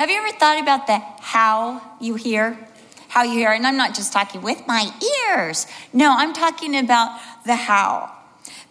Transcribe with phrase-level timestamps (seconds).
[0.00, 2.58] Have you ever thought about the how you hear?
[3.08, 4.90] How you hear, and I'm not just talking with my
[5.28, 5.66] ears.
[5.92, 8.10] No, I'm talking about the how.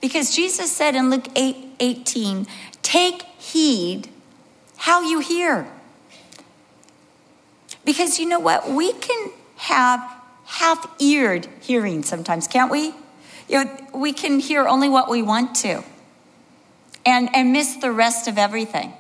[0.02, 2.48] Because Jesus said in Luke 8 18,
[2.82, 4.10] take heed
[4.76, 5.68] how you hear.
[7.86, 8.68] Because you know what?
[8.68, 10.00] We can have
[10.46, 12.92] half eared hearing sometimes, can't we?
[13.48, 15.84] You know, we can hear only what we want to
[17.06, 18.94] and, and miss the rest of everything.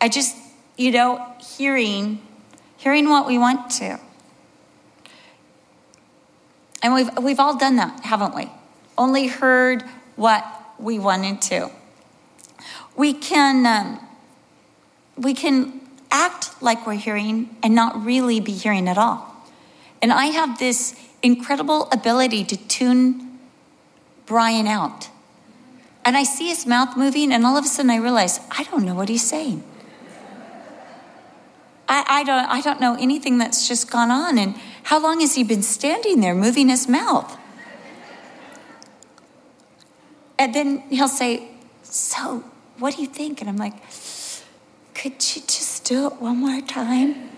[0.00, 0.34] I just,
[0.76, 2.20] you know, hearing,
[2.76, 3.98] hearing what we want to.
[6.82, 8.50] And we've, we've all done that, haven't we?
[8.98, 9.82] Only heard
[10.16, 10.44] what
[10.78, 11.70] we wanted to.
[12.96, 14.06] We can, um,
[15.16, 19.34] we can act like we're hearing and not really be hearing at all.
[20.00, 23.38] And I have this incredible ability to tune
[24.26, 25.08] Brian out.
[26.04, 28.84] And I see his mouth moving, and all of a sudden I realize I don't
[28.84, 29.64] know what he's saying.
[31.88, 34.38] I, I, don't, I don't know anything that's just gone on.
[34.38, 37.38] And how long has he been standing there moving his mouth?
[40.38, 41.48] And then he'll say,
[41.82, 42.44] So,
[42.78, 43.40] what do you think?
[43.40, 43.74] And I'm like,
[44.94, 47.30] Could you just do it one more time?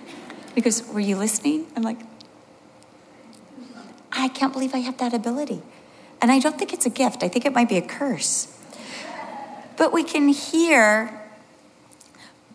[0.54, 1.66] Because, Were you listening?
[1.76, 1.98] I'm like,
[4.10, 5.62] I can't believe I have that ability.
[6.20, 8.54] And I don't think it's a gift, I think it might be a curse.
[9.76, 11.17] But we can hear,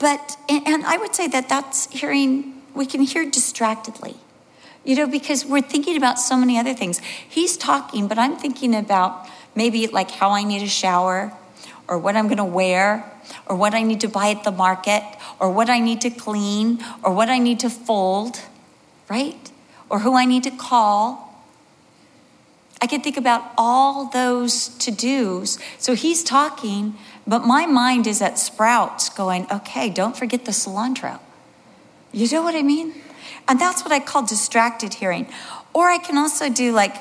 [0.04, 4.16] but, and I would say that that's hearing, we can hear distractedly.
[4.84, 7.00] You know, because we're thinking about so many other things.
[7.00, 11.32] He's talking, but I'm thinking about maybe like how I need a shower,
[11.88, 13.10] or what I'm gonna wear,
[13.46, 15.04] or what I need to buy at the market,
[15.40, 18.42] or what I need to clean, or what I need to fold,
[19.10, 19.52] right?
[19.90, 21.32] Or who I need to call.
[22.82, 25.58] I can think about all those to dos.
[25.78, 31.20] So he's talking, but my mind is at Sprouts going, okay, don't forget the cilantro.
[32.12, 32.94] You know what I mean?
[33.48, 35.28] And that's what I call distracted hearing.
[35.74, 36.96] Or I can also do like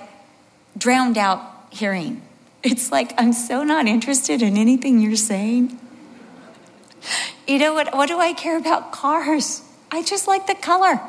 [0.76, 2.22] drowned out hearing.
[2.62, 5.78] It's like, I'm so not interested in anything you're saying.
[7.46, 7.94] You know what?
[7.94, 9.62] What do I care about cars?
[9.90, 11.00] I just like the color.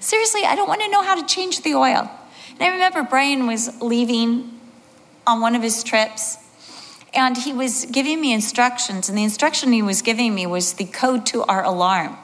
[0.00, 2.10] Seriously, I don't want to know how to change the oil.
[2.50, 4.60] And I remember Brian was leaving
[5.26, 6.36] on one of his trips,
[7.14, 10.84] and he was giving me instructions, and the instruction he was giving me was the
[10.84, 12.16] code to our alarm.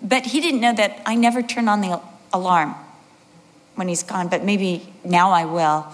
[0.00, 2.00] But he didn't know that I never turn on the
[2.32, 2.74] alarm
[3.74, 5.86] when he's gone, but maybe now I will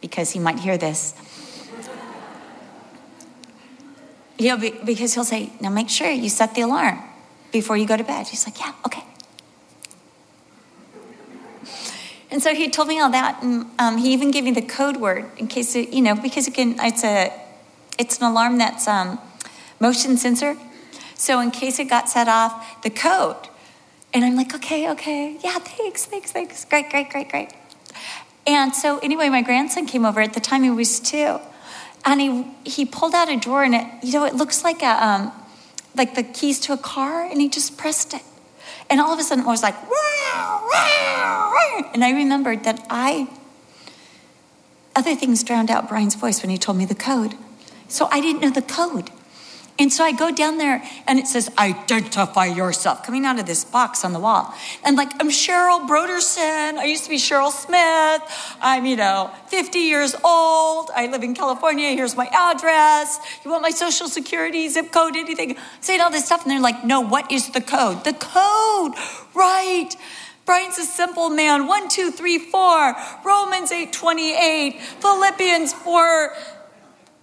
[0.00, 1.14] because he might hear this.
[4.38, 6.98] You because he'll say, Now make sure you set the alarm
[7.52, 8.26] before you go to bed.
[8.28, 9.04] He's like, Yeah, okay.
[12.30, 14.96] And so he told me all that, and um, he even gave me the code
[14.96, 17.32] word in case it, you know, because again, it's a,
[17.98, 19.18] it's an alarm that's um,
[19.80, 20.56] motion sensor.
[21.14, 23.48] So in case it got set off, the code.
[24.12, 27.50] And I'm like, okay, okay, yeah, thanks, thanks, thanks, great, great, great, great.
[28.46, 31.38] And so anyway, my grandson came over at the time he was two,
[32.04, 35.06] and he he pulled out a drawer, and it, you know, it looks like a
[35.06, 35.32] um,
[35.94, 38.22] like the keys to a car, and he just pressed it.
[38.90, 43.28] And all of a sudden, I was like, wow, wow, and I remembered that I,
[44.96, 47.34] other things drowned out Brian's voice when he told me the code.
[47.88, 49.10] So I didn't know the code.
[49.80, 53.64] And so I go down there and it says, identify yourself, coming out of this
[53.64, 54.54] box on the wall.
[54.84, 56.76] And like, I'm Cheryl Brodersen.
[56.76, 58.20] I used to be Cheryl Smith.
[58.60, 60.90] I'm, you know, 50 years old.
[60.94, 61.92] I live in California.
[61.92, 63.18] Here's my address.
[63.42, 65.56] You want my social security, zip code, anything?
[65.80, 66.42] Saying all this stuff.
[66.42, 68.04] And they're like, no, what is the code?
[68.04, 68.92] The code,
[69.34, 69.88] right.
[70.44, 71.66] Brian's a simple man.
[71.66, 72.94] One, two, three, four.
[73.24, 74.78] Romans 8, 28.
[74.78, 76.36] Philippians 4,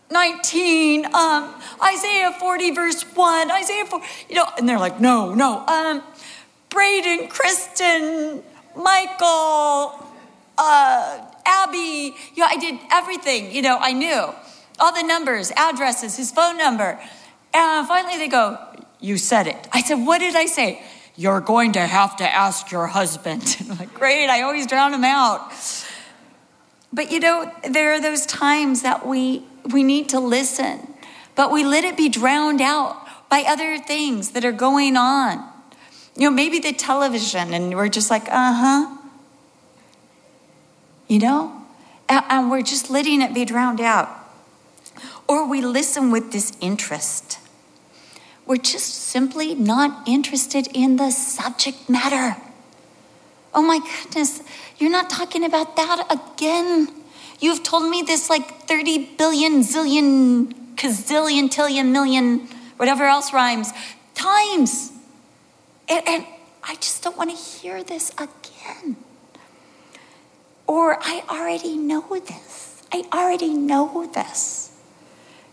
[0.10, 1.54] 19, um,
[1.84, 5.66] Isaiah 40, verse 1, Isaiah 4, you know, and they're like, no, no.
[5.68, 6.04] Um,
[6.70, 8.44] Braden, Kristen,
[8.76, 10.08] Michael,
[10.58, 14.34] uh, Abby, you know, I did everything, you know, I knew
[14.80, 17.00] all the numbers, addresses, his phone number.
[17.54, 18.58] And finally they go,
[19.00, 19.68] You said it.
[19.72, 20.82] I said, What did I say?
[21.16, 23.58] You're going to have to ask your husband.
[23.70, 25.52] I'm like, Great, I always drown him out.
[26.94, 30.88] But you know, there are those times that we we need to listen,
[31.36, 35.44] but we let it be drowned out by other things that are going on.
[36.16, 38.98] You know, maybe the television, and we're just like, uh huh.
[41.08, 41.54] You know?
[42.10, 44.10] And, we're just letting it be drowned out.
[45.28, 47.40] Or we listen with disinterest.
[48.46, 52.42] We're just simply not interested in the subject matter.
[53.54, 54.42] Oh my goodness,
[54.78, 56.97] you're not talking about that again.
[57.40, 62.48] You've told me this like 30 billion, zillion, kazillion, tillion, million,
[62.78, 63.72] whatever else rhymes,
[64.16, 64.92] times.
[65.88, 66.26] And, and
[66.64, 68.98] I just don't want to hear this again.
[70.66, 72.84] Or I already know this.
[72.92, 74.72] I already know this.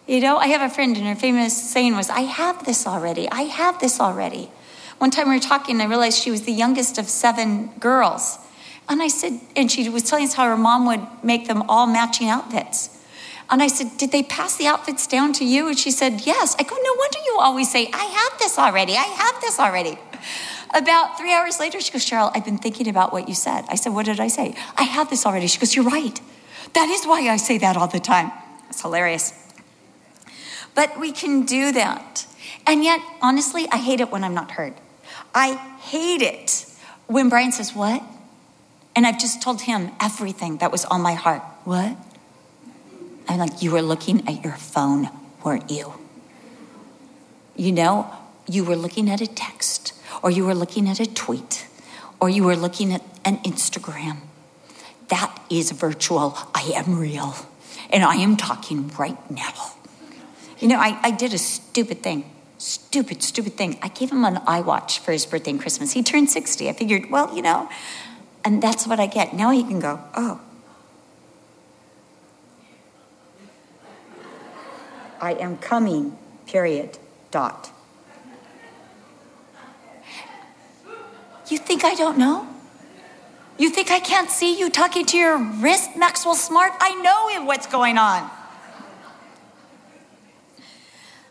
[0.06, 3.28] You know, I have a friend, and her famous saying was, I have this already.
[3.30, 4.50] I have this already.
[4.98, 8.38] One time we were talking, and I realized she was the youngest of seven girls.
[8.88, 11.86] And I said, and she was telling us how her mom would make them all
[11.86, 12.90] matching outfits.
[13.50, 15.68] And I said, Did they pass the outfits down to you?
[15.68, 16.56] And she said, Yes.
[16.58, 18.94] I go, No wonder you always say, I have this already.
[18.94, 19.98] I have this already.
[20.74, 23.64] About three hours later, she goes, Cheryl, I've been thinking about what you said.
[23.68, 24.56] I said, What did I say?
[24.76, 25.46] I have this already.
[25.46, 26.20] She goes, You're right.
[26.72, 28.32] That is why I say that all the time.
[28.68, 29.32] It's hilarious.
[30.74, 32.26] But we can do that.
[32.66, 34.74] And yet, honestly, I hate it when I'm not heard.
[35.34, 36.66] I hate it
[37.06, 38.02] when Brian says, What?
[38.96, 41.42] And I've just told him everything that was on my heart.
[41.64, 41.96] What?
[43.28, 45.08] I'm like, You were looking at your phone,
[45.42, 45.94] weren't you?
[47.56, 48.12] You know,
[48.48, 51.66] you were looking at a text, or you were looking at a tweet,
[52.20, 54.18] or you were looking at an Instagram.
[55.08, 56.36] That is virtual.
[56.54, 57.34] I am real.
[57.90, 59.74] And I am talking right now.
[60.58, 62.30] You know, I, I did a stupid thing.
[62.58, 63.78] Stupid, stupid thing.
[63.82, 65.92] I gave him an iWatch for his birthday and Christmas.
[65.92, 66.68] He turned 60.
[66.68, 67.68] I figured, well, you know,
[68.44, 69.34] and that's what I get.
[69.34, 70.40] Now he can go, oh.
[75.20, 76.98] I am coming, period,
[77.30, 77.70] dot.
[81.48, 82.46] You think I don't know?
[83.56, 86.72] You think I can't see you talking to your wrist, Maxwell Smart?
[86.80, 88.28] I know what's going on.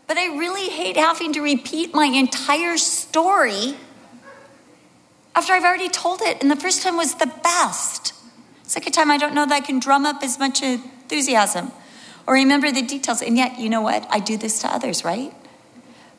[0.07, 3.75] But I really hate having to repeat my entire story
[5.35, 6.41] after I've already told it.
[6.41, 8.13] And the first time was the best.
[8.63, 11.71] Second time, I don't know that I can drum up as much enthusiasm
[12.27, 13.21] or remember the details.
[13.21, 14.07] And yet, you know what?
[14.09, 15.33] I do this to others, right?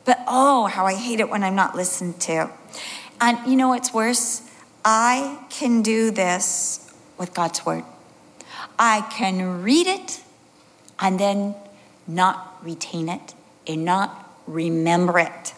[0.05, 2.51] But oh, how I hate it when I'm not listened to.
[3.19, 4.49] And you know what's worse?
[4.83, 7.83] I can do this with God's word.
[8.77, 10.21] I can read it
[10.99, 11.55] and then
[12.07, 13.33] not retain it
[13.67, 15.53] and not remember it.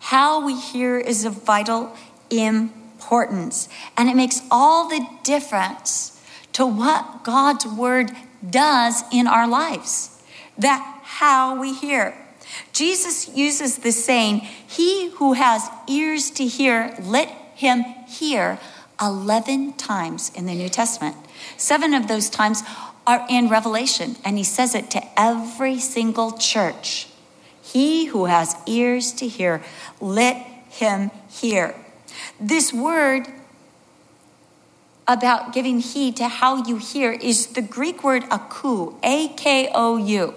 [0.00, 1.94] How we hear is of vital
[2.30, 6.20] importance, and it makes all the difference
[6.52, 8.10] to what God's word
[8.48, 10.20] does in our lives.
[10.56, 12.16] That how we hear.
[12.72, 18.58] Jesus uses the saying, He who has ears to hear, let him hear
[19.00, 21.16] 11 times in the New Testament.
[21.56, 22.62] Seven of those times
[23.06, 27.08] are in Revelation, and he says it to every single church.
[27.62, 29.62] He who has ears to hear,
[30.00, 30.36] let
[30.70, 31.74] him hear.
[32.40, 33.26] This word
[35.06, 39.96] about giving heed to how you hear is the Greek word akou, A K O
[39.96, 40.34] U.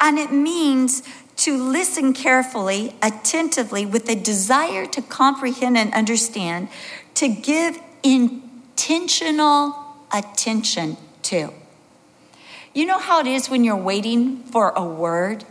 [0.00, 1.02] And it means
[1.36, 6.68] to listen carefully, attentively, with a desire to comprehend and understand,
[7.14, 9.76] to give intentional
[10.12, 11.52] attention to.
[12.74, 15.44] You know how it is when you're waiting for a word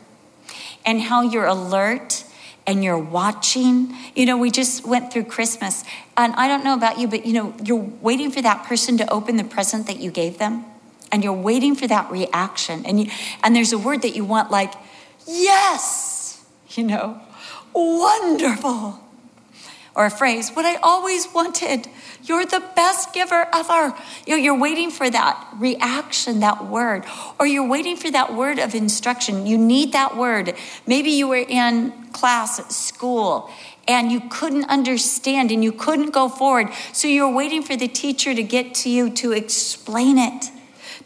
[0.85, 2.25] and how you're alert
[2.71, 3.93] and you're watching.
[4.15, 5.83] You know, we just went through Christmas,
[6.15, 9.11] and I don't know about you, but you know, you're waiting for that person to
[9.11, 10.63] open the present that you gave them,
[11.11, 12.85] and you're waiting for that reaction.
[12.85, 13.11] And you,
[13.43, 14.73] and there's a word that you want like,
[15.27, 17.19] yes, you know,
[17.73, 18.99] wonderful.
[19.93, 21.87] Or a phrase, what I always wanted.
[22.23, 23.93] You're the best giver ever.
[24.25, 27.03] You know, you're waiting for that reaction, that word,
[27.39, 29.45] or you're waiting for that word of instruction.
[29.45, 30.53] You need that word.
[30.87, 33.49] Maybe you were in class at school
[33.87, 36.69] and you couldn't understand and you couldn't go forward.
[36.93, 40.51] So you're waiting for the teacher to get to you to explain it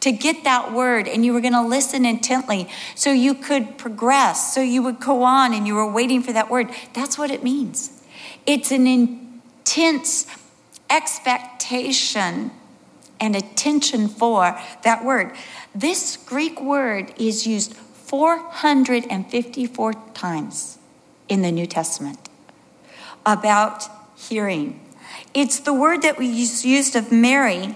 [0.02, 4.54] to get that word and you were going to listen intently so you could progress,
[4.54, 6.70] so you would go on and you were waiting for that word.
[6.94, 7.95] That's what it means.
[8.46, 10.28] It's an intense
[10.90, 12.52] expectation
[13.20, 15.34] and attention for that word.
[15.74, 20.78] This Greek word is used 454 times
[21.28, 22.20] in the New Testament
[23.26, 23.86] about
[24.16, 24.80] hearing.
[25.34, 27.76] It's the word that we used of Mary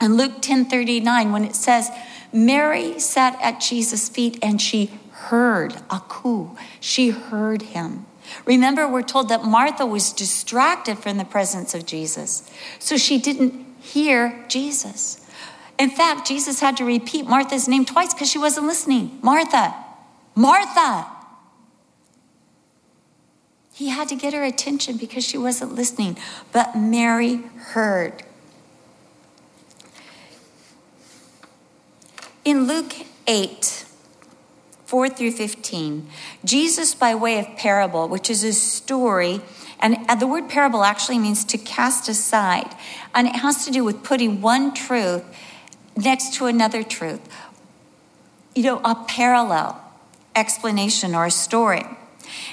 [0.00, 1.90] in Luke 10:39 when it says
[2.32, 6.56] Mary sat at Jesus' feet and she heard akou.
[6.78, 8.06] She heard him.
[8.44, 13.66] Remember, we're told that Martha was distracted from the presence of Jesus, so she didn't
[13.80, 15.26] hear Jesus.
[15.78, 19.18] In fact, Jesus had to repeat Martha's name twice because she wasn't listening.
[19.22, 19.74] Martha,
[20.34, 21.06] Martha.
[23.72, 26.18] He had to get her attention because she wasn't listening,
[26.50, 28.24] but Mary heard.
[32.44, 32.94] In Luke
[33.28, 33.84] 8,
[34.88, 36.08] 4 through 15.
[36.46, 39.42] Jesus, by way of parable, which is a story,
[39.80, 42.74] and the word parable actually means to cast aside,
[43.14, 45.22] and it has to do with putting one truth
[45.94, 47.20] next to another truth.
[48.54, 49.78] You know, a parallel
[50.34, 51.84] explanation or a story.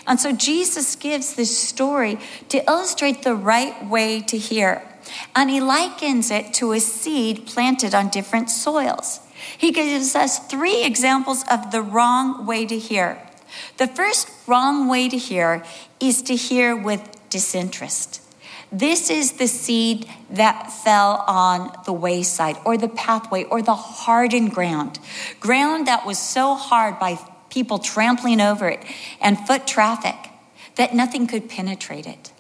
[0.06, 4.84] And so Jesus gives this story to illustrate the right way to hear.
[5.36, 9.20] And he likens it to a seed planted on different soils.
[9.58, 13.22] He gives us three examples of the wrong way to hear.
[13.78, 15.64] The first wrong way to hear
[16.00, 18.22] is to hear with disinterest.
[18.72, 24.54] This is the seed that fell on the wayside or the pathway or the hardened
[24.54, 25.00] ground.
[25.40, 27.20] Ground that was so hard by
[27.50, 28.84] people trampling over it
[29.22, 30.16] and foot traffic
[30.76, 32.32] that nothing could penetrate it.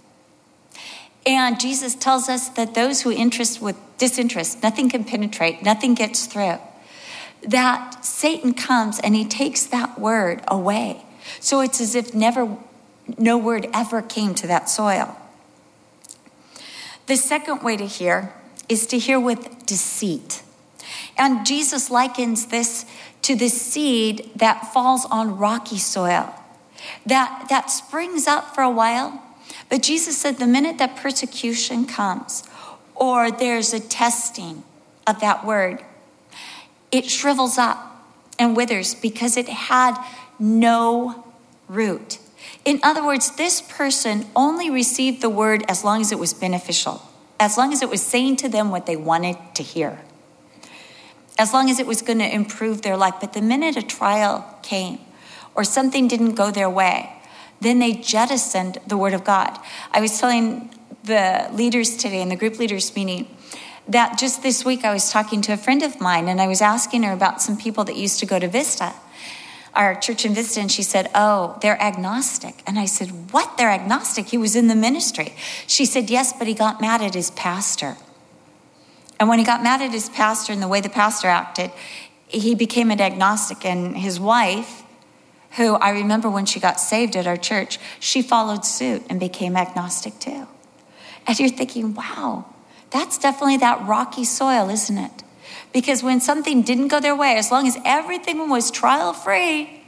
[1.25, 6.25] And Jesus tells us that those who interest with disinterest, nothing can penetrate, nothing gets
[6.27, 6.59] through
[7.47, 11.03] that Satan comes and he takes that word away.
[11.39, 12.57] So it's as if never,
[13.17, 15.15] no word ever came to that soil.
[17.07, 18.33] The second way to hear
[18.67, 20.41] is to hear with deceit.
[21.17, 22.85] And Jesus likens this
[23.21, 26.33] to the seed that falls on rocky soil,
[27.05, 29.21] that, that springs up for a while.
[29.69, 32.43] But Jesus said the minute that persecution comes,
[32.93, 34.63] or there's a testing
[35.07, 35.83] of that word,
[36.91, 38.07] it shrivels up
[38.39, 39.97] and withers because it had
[40.39, 41.25] no
[41.67, 42.19] root.
[42.63, 47.01] In other words, this person only received the word as long as it was beneficial,
[47.39, 49.99] as long as it was saying to them what they wanted to hear,
[51.37, 53.15] as long as it was going to improve their life.
[53.19, 54.99] But the minute a trial came
[55.53, 57.11] or something didn't go their way,
[57.65, 59.57] then they jettisoned the word of God.
[59.91, 60.69] I was telling
[61.03, 63.27] the leaders today in the group leaders meeting
[63.87, 66.61] that just this week I was talking to a friend of mine and I was
[66.61, 68.93] asking her about some people that used to go to Vista,
[69.73, 72.63] our church in Vista, and she said, Oh, they're agnostic.
[72.65, 73.57] And I said, What?
[73.57, 74.27] They're agnostic?
[74.27, 75.33] He was in the ministry.
[75.67, 77.97] She said, Yes, but he got mad at his pastor.
[79.19, 81.71] And when he got mad at his pastor and the way the pastor acted,
[82.27, 83.65] he became an agnostic.
[83.65, 84.83] And his wife,
[85.57, 89.55] who I remember when she got saved at our church, she followed suit and became
[89.55, 90.47] agnostic too.
[91.27, 92.45] And you're thinking, wow,
[92.91, 95.23] that's definitely that rocky soil, isn't it?
[95.73, 99.83] Because when something didn't go their way, as long as everything was trial free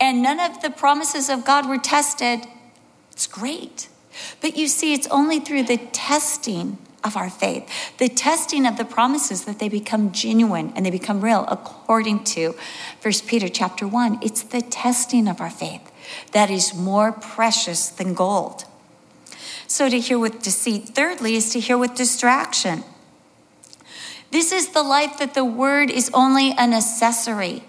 [0.00, 2.46] and none of the promises of God were tested,
[3.12, 3.88] it's great.
[4.40, 8.84] But you see, it's only through the testing of our faith, the testing of the
[8.84, 12.54] promises that they become genuine and they become real according to
[13.02, 14.18] 1 Peter chapter 1.
[14.22, 15.92] It's the testing of our faith
[16.32, 18.64] that is more precious than gold.
[19.66, 20.90] So to hear with deceit.
[20.94, 22.84] Thirdly, is to hear with distraction.
[24.30, 27.62] This is the life that the word is only an accessory.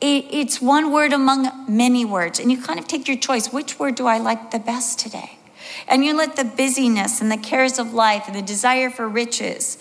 [0.00, 3.52] it's one word among many words, and you kind of take your choice.
[3.52, 5.38] Which word do I like the best today?
[5.86, 9.78] And you let the busyness and the cares of life and the desire for riches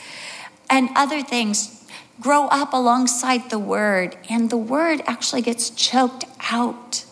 [0.69, 1.85] and other things
[2.19, 7.05] grow up alongside the word, and the word actually gets choked out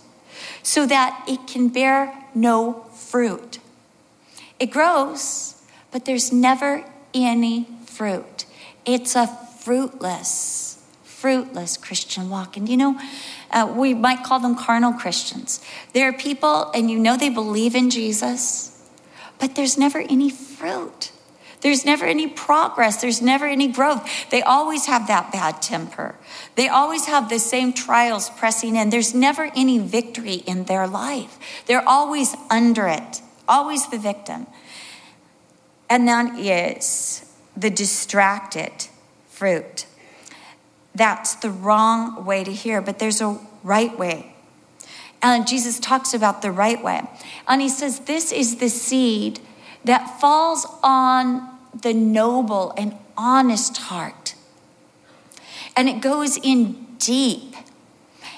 [0.64, 3.60] so that it can bear no fruit.
[4.60, 8.46] It grows, but there's never any fruit.
[8.86, 9.28] It's a
[9.60, 12.58] fruitless, fruitless Christian walk.
[12.58, 13.00] And you know,
[13.52, 15.64] uh, we might call them carnal Christians.
[15.94, 18.71] There are people, and you know they believe in Jesus,
[19.42, 21.12] but there's never any fruit.
[21.60, 23.02] There's never any progress.
[23.02, 24.08] There's never any growth.
[24.30, 26.16] They always have that bad temper.
[26.56, 28.90] They always have the same trials pressing in.
[28.90, 31.38] There's never any victory in their life.
[31.66, 33.22] They're always under it
[33.52, 34.48] always the victim.
[35.90, 38.88] And that is the distracted
[39.28, 39.86] fruit.
[40.96, 44.31] That's the wrong way to hear, but there's a right way.
[45.22, 47.02] And Jesus talks about the right way.
[47.48, 49.40] And he says, This is the seed
[49.86, 51.48] that falls on
[51.80, 54.36] the noble and honest heart.
[55.76, 57.56] And it goes in deep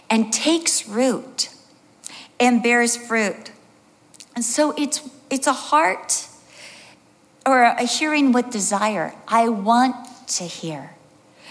[0.09, 1.49] and takes root
[2.39, 3.51] and bears fruit.
[4.35, 6.27] And so it's it's a heart
[7.45, 9.13] or a hearing with desire.
[9.27, 9.95] I want
[10.27, 10.91] to hear.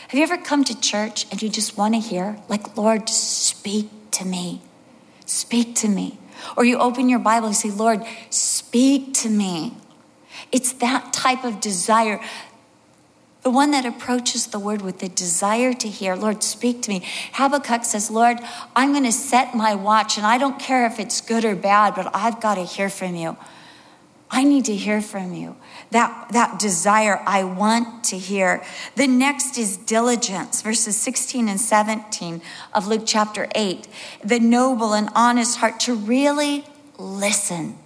[0.08, 2.38] Have you ever come to church and you just want to hear?
[2.48, 4.60] Like, Lord, speak to me.
[5.32, 6.18] Speak to me.
[6.58, 9.74] Or you open your Bible and say, Lord, speak to me.
[10.50, 12.20] It's that type of desire.
[13.40, 17.02] The one that approaches the word with the desire to hear, Lord, speak to me.
[17.32, 18.40] Habakkuk says, Lord,
[18.76, 21.94] I'm going to set my watch, and I don't care if it's good or bad,
[21.94, 23.38] but I've got to hear from you.
[24.30, 25.56] I need to hear from you.
[25.92, 28.64] That, that desire, I want to hear.
[28.96, 32.40] The next is diligence, verses 16 and 17
[32.72, 33.86] of Luke chapter 8.
[34.24, 36.64] The noble and honest heart to really
[36.96, 37.78] listen,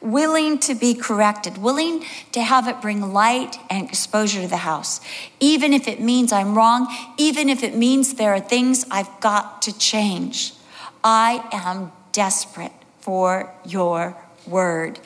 [0.00, 2.02] willing to be corrected, willing
[2.32, 5.02] to have it bring light and exposure to the house,
[5.38, 6.88] even if it means I'm wrong,
[7.18, 10.54] even if it means there are things I've got to change.
[11.04, 14.16] I am desperate for your
[14.46, 14.98] word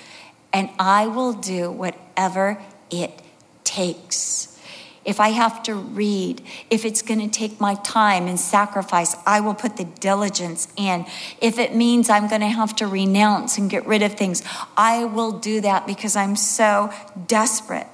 [0.57, 2.59] and I will do whatever
[2.91, 3.21] it
[3.63, 4.59] takes.
[5.05, 9.41] If I have to read, if it's going to take my time and sacrifice, I
[9.41, 11.05] will put the diligence in.
[11.43, 14.43] If it means I'm going to have to renounce and get rid of things,
[14.79, 16.91] I will do that because I'm so
[17.27, 17.87] desperate.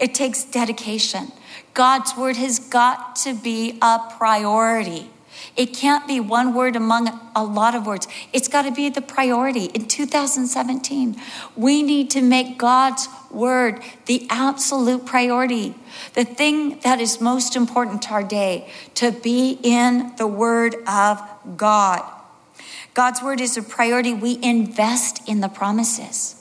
[0.00, 1.30] It takes dedication.
[1.74, 5.10] God's word has got to be a priority.
[5.56, 8.06] It can't be one word among a lot of words.
[8.32, 9.66] It's got to be the priority.
[9.66, 11.20] In 2017,
[11.56, 15.74] we need to make God's word the absolute priority,
[16.14, 21.20] the thing that is most important to our day, to be in the word of
[21.56, 22.02] God.
[22.94, 24.14] God's word is a priority.
[24.14, 26.36] We invest in the promises.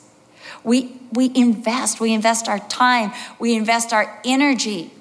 [0.63, 4.91] We, we invest, we invest our time, we invest our energy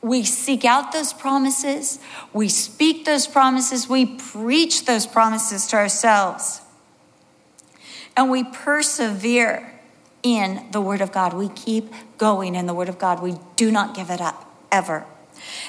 [0.00, 1.98] we seek out those promises,
[2.32, 6.60] we speak those promises, we preach those promises to ourselves,
[8.16, 9.78] and we persevere
[10.22, 11.34] in the Word of God.
[11.34, 13.22] We keep going in the Word of God.
[13.22, 15.06] We do not give it up ever.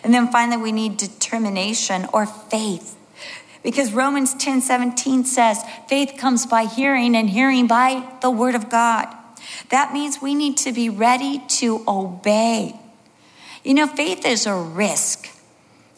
[0.04, 2.96] And then finally, we need determination or faith.
[3.62, 8.70] Because Romans 10 17 says, faith comes by hearing, and hearing by the Word of
[8.70, 9.08] God.
[9.70, 12.80] That means we need to be ready to obey.
[13.64, 15.30] You know, faith is a risk,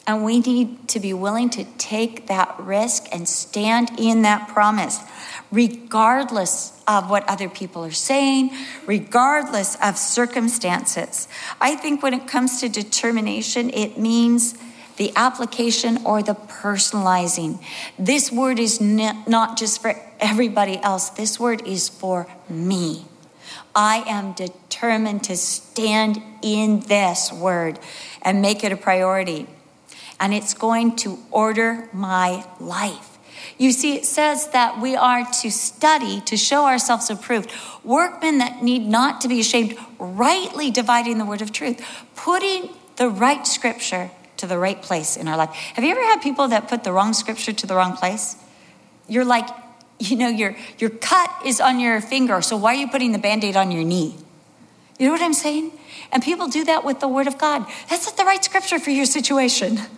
[0.08, 5.00] and we need to be willing to take that risk and stand in that promise,
[5.52, 8.52] regardless of what other people are saying,
[8.88, 11.28] regardless of circumstances.
[11.62, 14.56] I think when it comes to determination, it means
[14.98, 17.64] the application or the personalizing.
[17.98, 23.06] This word is not just for everybody else, this word is for me.
[23.76, 27.80] I am determined to stand in this word
[28.22, 29.48] and make it a priority.
[30.20, 33.18] And it's going to order my life.
[33.58, 37.52] You see, it says that we are to study to show ourselves approved,
[37.84, 41.84] workmen that need not to be ashamed, rightly dividing the word of truth,
[42.16, 45.50] putting the right scripture to the right place in our life.
[45.50, 48.36] Have you ever had people that put the wrong scripture to the wrong place?
[49.08, 49.48] You're like,
[50.02, 53.20] you know, your, your cut is on your finger, so why are you putting the
[53.20, 54.16] band aid on your knee?
[54.98, 55.72] You know what I'm saying?
[56.12, 57.66] And people do that with the Word of God.
[57.90, 59.80] That's not the right scripture for your situation.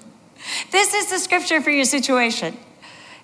[0.72, 2.58] This is the scripture for your situation.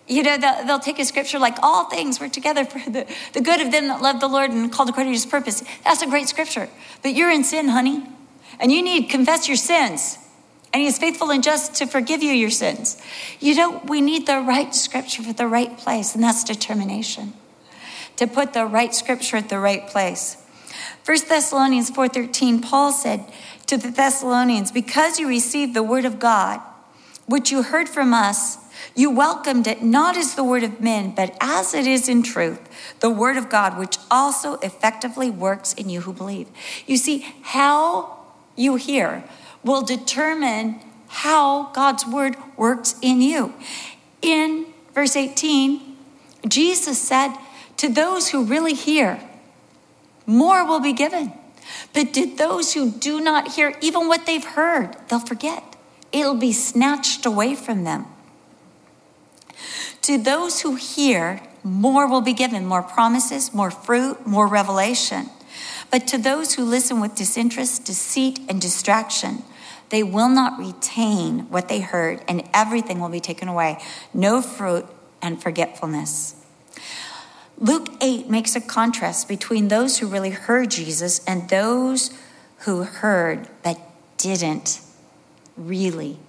[0.07, 3.41] You know, they'll, they'll take a scripture like, all things work together for the, the
[3.41, 5.61] good of them that love the Lord and called according to his purpose.
[5.83, 6.69] That's a great scripture.
[7.03, 8.03] But you're in sin, honey.
[8.57, 10.17] And you need confess your sins
[10.71, 12.97] and he is faithful and just to forgive you your sins.
[13.39, 17.34] You know, we need the right scripture for the right place, and that's determination.
[18.17, 20.38] To put the right scripture at the right place.
[21.05, 23.25] 1 Thessalonians 4:13 Paul said
[23.65, 26.62] to the Thessalonians, "Because you received the word of God,
[27.25, 28.58] which you heard from us,
[28.95, 32.60] you welcomed it not as the word of men, but as it is in truth,
[32.99, 36.47] the word of God, which also effectively works in you who believe."
[36.86, 38.17] You see how
[38.55, 39.23] you hear
[39.63, 43.53] will determine how God's word works in you.
[44.21, 45.97] In verse 18,
[46.47, 47.35] Jesus said,
[47.77, 49.19] To those who really hear,
[50.25, 51.33] more will be given.
[51.93, 55.63] But to those who do not hear even what they've heard, they'll forget.
[56.11, 58.05] It'll be snatched away from them.
[60.03, 65.29] To those who hear, more will be given more promises, more fruit, more revelation.
[65.91, 69.43] But to those who listen with disinterest, deceit, and distraction,
[69.89, 73.80] they will not retain what they heard, and everything will be taken away.
[74.13, 74.86] No fruit
[75.21, 76.36] and forgetfulness.
[77.58, 82.12] Luke 8 makes a contrast between those who really heard Jesus and those
[82.60, 83.80] who heard but
[84.17, 84.80] didn't
[85.58, 86.19] really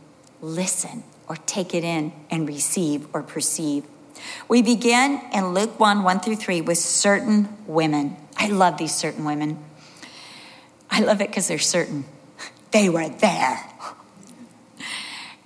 [0.40, 3.84] listen or take it in and receive or perceive.
[4.48, 8.16] We begin in Luke 1 1 through 3 with certain women.
[8.36, 9.62] I love these certain women.
[10.90, 12.04] I love it because they're certain.
[12.72, 13.64] They were there.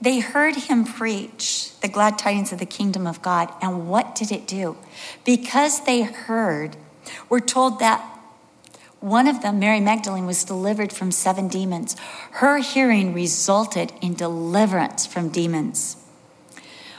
[0.01, 3.51] They heard him preach the glad tidings of the kingdom of God.
[3.63, 4.77] And what did it do?
[5.25, 6.77] Because they heard,
[7.29, 8.03] we're told that
[9.01, 11.95] one of them, Mary Magdalene, was delivered from seven demons.
[12.33, 15.97] Her hearing resulted in deliverance from demons.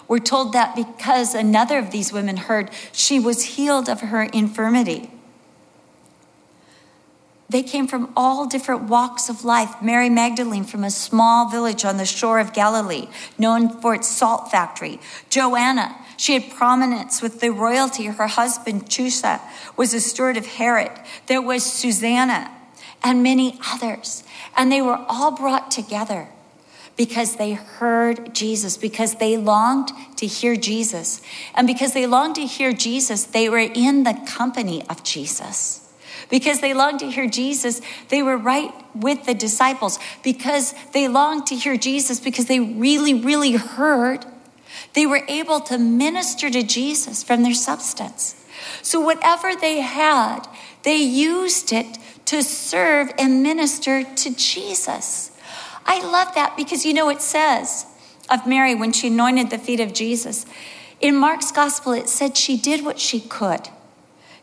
[0.07, 5.09] We're told that because another of these women heard, she was healed of her infirmity.
[7.47, 9.81] They came from all different walks of life.
[9.81, 14.49] Mary Magdalene from a small village on the shore of Galilee, known for its salt
[14.49, 14.99] factory.
[15.29, 18.05] Joanna, she had prominence with the royalty.
[18.05, 19.41] Her husband, Chuza,
[19.77, 20.91] was a steward of Herod.
[21.27, 22.51] There was Susanna
[23.03, 24.23] and many others.
[24.58, 26.29] And they were all brought together
[26.97, 31.21] because they heard Jesus, because they longed to hear Jesus.
[31.53, 35.84] And because they longed to hear Jesus, they were in the company of Jesus.
[36.29, 39.99] Because they longed to hear Jesus, they were right with the disciples.
[40.23, 44.25] Because they longed to hear Jesus, because they really, really heard,
[44.93, 48.35] they were able to minister to Jesus from their substance.
[48.81, 50.47] So, whatever they had,
[50.83, 55.31] they used it to serve and minister to Jesus.
[55.85, 57.85] I love that because you know, it says
[58.29, 60.45] of Mary when she anointed the feet of Jesus.
[60.99, 63.69] In Mark's gospel, it said she did what she could.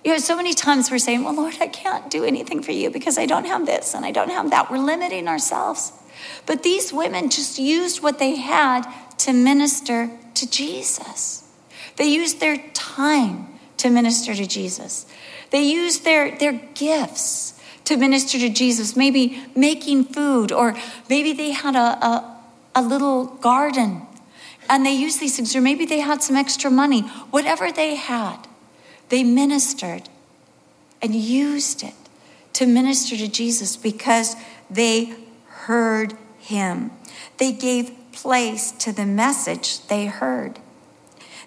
[0.05, 2.91] You know, so many times we're saying, Well, Lord, I can't do anything for you
[2.91, 4.71] because I don't have this and I don't have that.
[4.71, 5.93] We're limiting ourselves.
[6.47, 8.83] But these women just used what they had
[9.19, 11.49] to minister to Jesus.
[11.97, 13.47] They used their time
[13.79, 15.07] to minister to Jesus.
[15.51, 20.75] They used their, their gifts to minister to Jesus, maybe making food, or
[21.09, 22.39] maybe they had a, a,
[22.77, 24.03] a little garden
[24.69, 27.03] and they used these things, or maybe they had some extra money.
[27.31, 28.39] Whatever they had,
[29.13, 30.09] they ministered
[31.03, 31.93] and used it
[32.55, 34.37] to minister to Jesus because
[34.71, 35.15] they
[35.49, 36.91] heard him.
[37.37, 40.61] They gave place to the message they heard.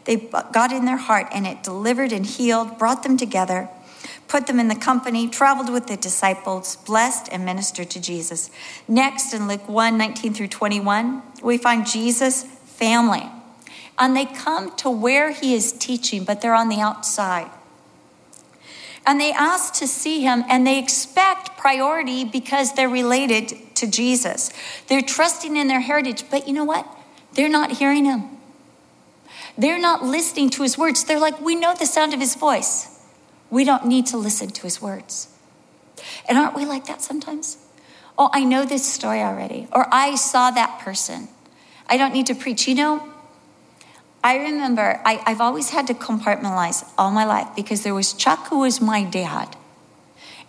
[0.03, 3.67] They got in their heart and it delivered and healed, brought them together,
[4.27, 8.51] put them in the company, traveled with the disciples, blessed and ministered to Jesus.
[8.87, 13.23] Next, in Luke 1 19 through 21, we find Jesus' family.
[13.97, 17.49] And they come to where he is teaching, but they're on the outside.
[19.05, 24.51] And they ask to see him, and they expect priority because they're related to Jesus.
[24.87, 26.87] They're trusting in their heritage, but you know what?
[27.33, 28.23] They're not hearing him.
[29.57, 31.03] They're not listening to his words.
[31.03, 32.99] They're like, we know the sound of his voice.
[33.49, 35.29] We don't need to listen to his words.
[36.27, 37.57] And aren't we like that sometimes?
[38.17, 39.67] Oh, I know this story already.
[39.71, 41.27] Or I saw that person.
[41.87, 42.67] I don't need to preach.
[42.67, 43.13] You know,
[44.25, 48.47] I remember I, have always had to compartmentalize all my life because there was Chuck,
[48.47, 49.55] who was my dad,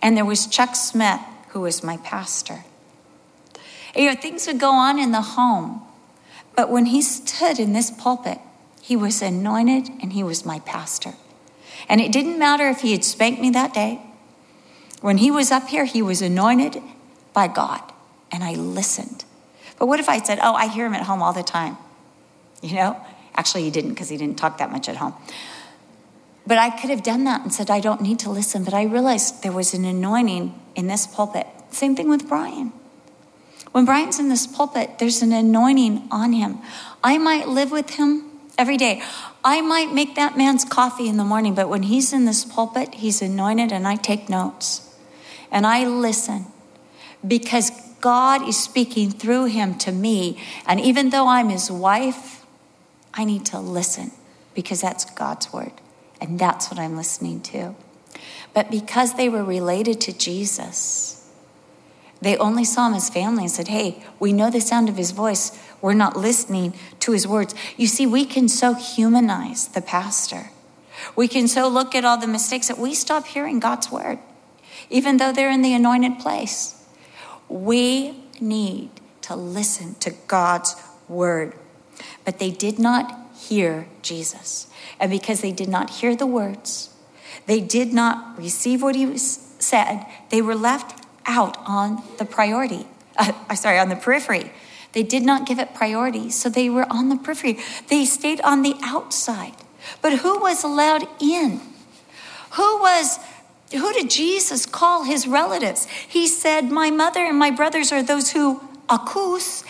[0.01, 2.63] and there was Chuck Smith, who was my pastor.
[3.93, 5.83] And, you know, things would go on in the home,
[6.55, 8.39] but when he stood in this pulpit,
[8.81, 11.13] he was anointed and he was my pastor.
[11.87, 14.01] And it didn't matter if he had spanked me that day.
[15.01, 16.81] When he was up here, he was anointed
[17.31, 17.83] by God,
[18.31, 19.23] and I listened.
[19.77, 21.77] But what if I said, Oh, I hear him at home all the time?
[22.63, 23.05] You know?
[23.37, 25.13] Actually, he didn't because he didn't talk that much at home.
[26.45, 28.63] But I could have done that and said, I don't need to listen.
[28.63, 31.45] But I realized there was an anointing in this pulpit.
[31.71, 32.71] Same thing with Brian.
[33.73, 36.59] When Brian's in this pulpit, there's an anointing on him.
[37.03, 38.23] I might live with him
[38.57, 39.03] every day.
[39.43, 42.95] I might make that man's coffee in the morning, but when he's in this pulpit,
[42.95, 44.95] he's anointed and I take notes
[45.51, 46.47] and I listen
[47.25, 47.71] because
[48.01, 50.41] God is speaking through him to me.
[50.65, 52.45] And even though I'm his wife,
[53.17, 54.11] I need to listen
[54.53, 55.73] because that's God's word
[56.21, 57.75] and that's what I'm listening to.
[58.53, 61.29] But because they were related to Jesus,
[62.21, 65.11] they only saw him as family and said, Hey, we know the sound of his
[65.11, 65.57] voice.
[65.81, 67.53] We're not listening to his words.
[67.75, 70.51] You see, we can so humanize the pastor.
[71.15, 74.19] We can so look at all the mistakes that we stop hearing God's word,
[74.89, 76.83] even though they're in the anointed place.
[77.49, 78.89] We need
[79.21, 80.75] to listen to God's
[81.07, 81.53] word.
[82.27, 84.67] But they did not hear Jesus.
[84.99, 86.89] And because they did not hear the words,
[87.45, 92.85] they did not receive what he said, they were left out on the priority.
[93.17, 94.51] Uh, sorry, on the periphery.
[94.91, 97.57] They did not give it priority, so they were on the periphery.
[97.87, 99.53] They stayed on the outside.
[100.01, 101.61] But who was allowed in?
[102.51, 103.19] Who was
[103.71, 105.87] who did Jesus call his relatives?
[106.07, 109.63] He said, "My mother and my brothers are those who akus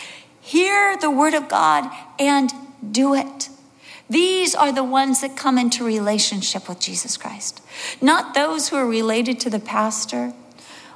[0.48, 2.52] hear the word of God and
[2.90, 3.48] do it."
[4.10, 7.60] These are the ones that come into relationship with Jesus Christ.
[8.00, 10.32] Not those who are related to the pastor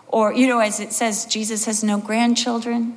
[0.09, 2.97] or you know as it says Jesus has no grandchildren.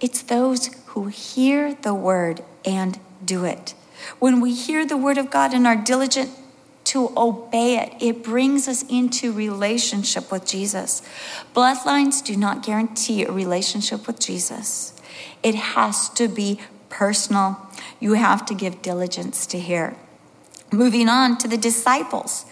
[0.00, 3.74] It's those who hear the word and do it.
[4.18, 6.30] When we hear the word of God and are diligent
[6.88, 11.02] to obey it, it brings us into relationship with Jesus.
[11.54, 14.98] Bloodlines do not guarantee a relationship with Jesus,
[15.42, 17.58] it has to be personal.
[18.00, 19.96] You have to give diligence to hear.
[20.72, 22.46] Moving on to the disciples.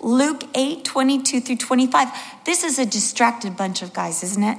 [0.00, 2.08] Luke 8 22 through 25.
[2.44, 4.58] This is a distracted bunch of guys, isn't it?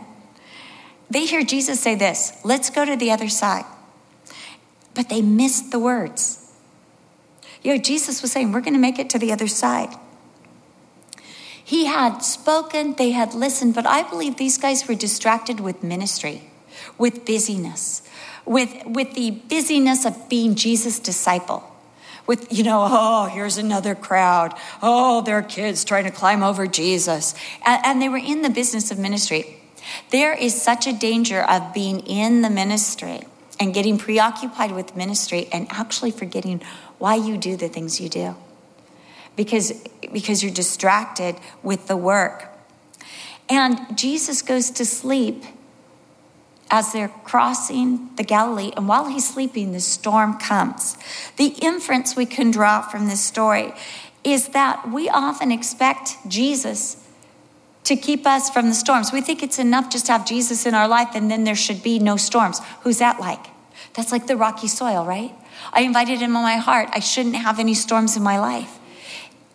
[1.10, 3.66] They hear Jesus say this let's go to the other side.
[4.94, 6.45] But they missed the words.
[7.66, 9.90] You know, Jesus was saying, we're going to make it to the other side.
[11.64, 16.44] He had spoken, they had listened, but I believe these guys were distracted with ministry,
[17.00, 18.04] with busyness,
[18.46, 21.64] with, with the busyness of being Jesus' disciple.
[22.28, 24.54] With, you know, oh, here's another crowd.
[24.84, 27.34] Oh, there are kids trying to climb over Jesus.
[27.66, 29.58] And, and they were in the business of ministry.
[30.12, 33.22] There is such a danger of being in the ministry
[33.60, 36.62] and getting preoccupied with ministry and actually forgetting
[37.06, 38.36] why you do the things you do
[39.36, 39.72] because,
[40.12, 42.50] because you're distracted with the work.
[43.48, 45.44] And Jesus goes to sleep
[46.72, 50.98] as they're crossing the Galilee, and while he's sleeping, the storm comes.
[51.38, 53.74] The inference we can draw from this story
[54.24, 56.98] is that we often expect Jesus
[57.84, 59.12] to keep us from the storms.
[59.14, 61.84] We think it's enough just to have Jesus in our life and then there should
[61.84, 62.62] be no storms.
[62.82, 63.46] Who's that like?
[63.96, 65.34] That's like the rocky soil, right?
[65.72, 66.90] I invited him in my heart.
[66.92, 68.80] I shouldn't have any storms in my life.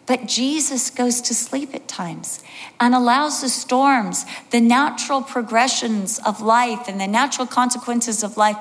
[0.06, 2.42] But Jesus goes to sleep at times
[2.80, 8.56] and allows the storms, the natural progressions of life and the natural consequences of life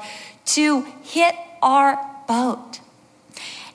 [0.45, 2.81] to hit our boat.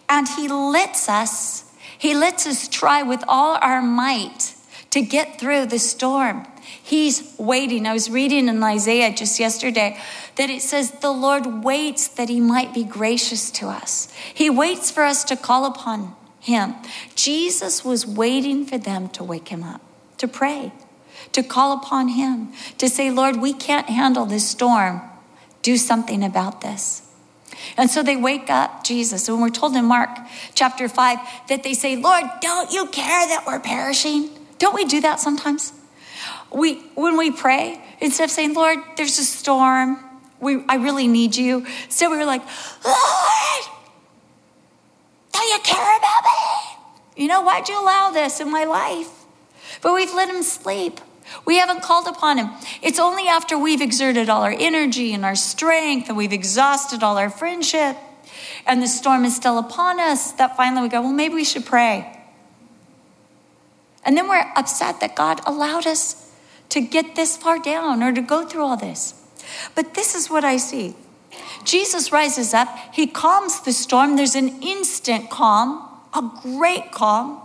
[0.09, 1.65] And He lets us,
[1.99, 4.55] He lets us try with all our might
[4.91, 6.47] to get through the storm.
[6.63, 7.87] He's waiting.
[7.87, 9.99] I was reading in Isaiah just yesterday
[10.37, 14.13] that it says, The Lord waits that He might be gracious to us.
[14.33, 16.75] He waits for us to call upon him.
[17.15, 19.81] Jesus was waiting for them to wake him up,
[20.19, 20.73] to pray,
[21.33, 25.01] to call upon him, to say, Lord, we can't handle this storm.
[25.63, 27.01] Do something about this.
[27.79, 29.27] And so they wake up Jesus.
[29.27, 30.11] And we're told in Mark
[30.55, 31.19] chapter 5
[31.49, 34.29] that they say, Lord, don't you care that we're perishing?
[34.59, 35.73] Don't we do that sometimes?
[36.53, 40.04] We, when we pray, instead of saying, Lord, there's a storm,
[40.45, 41.67] we, I really need you.
[41.89, 42.43] So we were like,
[42.85, 43.65] Lord,
[45.33, 47.23] do you care about me?
[47.23, 49.11] You know, why'd you allow this in my life?
[49.83, 51.01] But we've let him sleep.
[51.45, 52.51] We haven't called upon him.
[52.83, 57.19] It's only after we've exerted all our energy and our strength and we've exhausted all
[57.19, 57.97] our friendship
[58.67, 61.67] and the storm is still upon us that finally we go, well, maybe we should
[61.67, 62.21] pray.
[64.05, 66.31] And then we're upset that God allowed us
[66.71, 69.15] to get this far down or to go through all this.
[69.75, 70.95] But this is what I see
[71.65, 74.17] Jesus rises up, he calms the storm.
[74.17, 77.41] There's an instant calm, a great calm.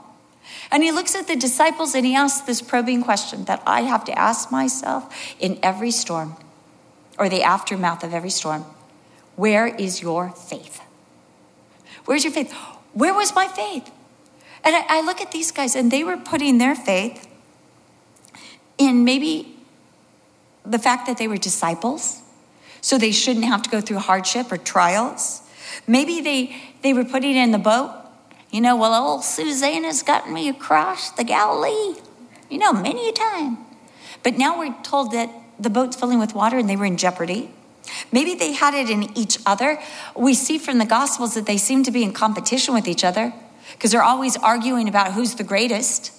[0.72, 4.04] And he looks at the disciples and he asks this probing question that I have
[4.06, 6.36] to ask myself in every storm
[7.18, 8.66] or the aftermath of every storm
[9.36, 10.82] Where is your faith?
[12.06, 12.52] Where's your faith?
[12.94, 13.90] Where was my faith?
[14.64, 17.28] And I, I look at these guys and they were putting their faith
[18.78, 19.59] in maybe
[20.70, 22.22] the fact that they were disciples
[22.82, 25.42] so they shouldn't have to go through hardship or trials.
[25.88, 27.96] Maybe they, they were putting in the boat.
[28.52, 32.00] You know, well, old Susanna's gotten me across the Galilee,
[32.50, 33.58] you know, many a time.
[34.24, 35.30] But now we're told that
[35.60, 37.52] the boat's filling with water and they were in jeopardy.
[38.12, 39.80] Maybe they had it in each other.
[40.16, 43.34] We see from the Gospels that they seem to be in competition with each other
[43.74, 46.12] because they're always arguing about who's the greatest.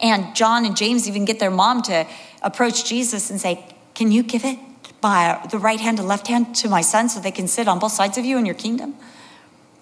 [0.00, 2.06] And John and James even get their mom to
[2.42, 3.64] approach Jesus and say,
[3.96, 4.60] Can you give it?
[5.00, 7.78] by the right hand and left hand to my son so they can sit on
[7.78, 8.94] both sides of you in your kingdom?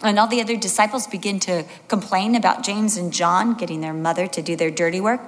[0.03, 4.27] And all the other disciples begin to complain about James and John getting their mother
[4.27, 5.21] to do their dirty work.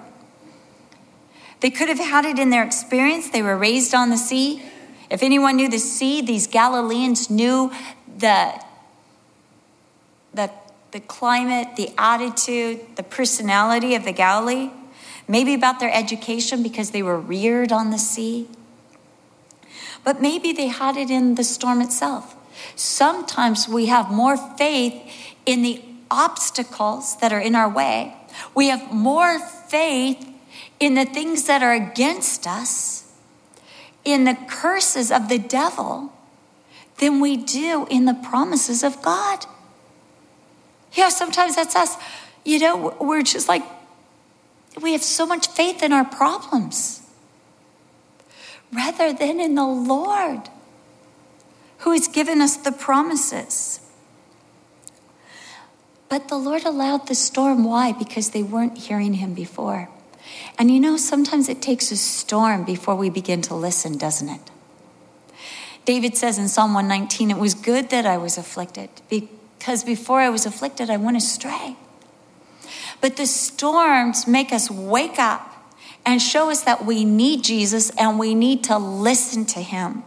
[1.61, 3.31] They could have had it in their experience.
[3.31, 4.63] They were raised on the sea.
[5.09, 7.73] If anyone knew the sea, these Galileans knew
[8.19, 8.63] the,
[10.35, 10.51] the,
[10.91, 14.73] the climate, the attitude, the personality of the Galilee.
[15.27, 18.49] Maybe about their education because they were reared on the sea
[20.07, 22.37] but maybe they had it in the storm itself.
[22.77, 24.95] Sometimes we have more faith
[25.45, 28.15] in the obstacles that are in our way.
[28.55, 30.25] We have more faith
[30.79, 33.13] in the things that are against us,
[34.05, 36.13] in the curses of the devil,
[36.99, 39.45] than we do in the promises of God.
[40.93, 41.97] Yeah, sometimes that's us.
[42.45, 43.65] You know, we're just like,
[44.81, 47.06] we have so much faith in our problems
[48.77, 50.51] rather than in the Lord
[51.79, 53.81] who has given us the promises.
[56.09, 57.65] But the Lord allowed the storm.
[57.65, 57.93] Why?
[57.93, 59.89] Because they weren't hearing Him before.
[60.59, 64.41] And you know, sometimes it takes a storm before we begin to listen, doesn't it?
[65.85, 70.29] David says in Psalm 119, It was good that I was afflicted, because before I
[70.29, 71.77] was afflicted, I went astray.
[73.01, 75.56] But the storms make us wake up
[76.07, 80.05] and show us that we need Jesus and we need to listen to him.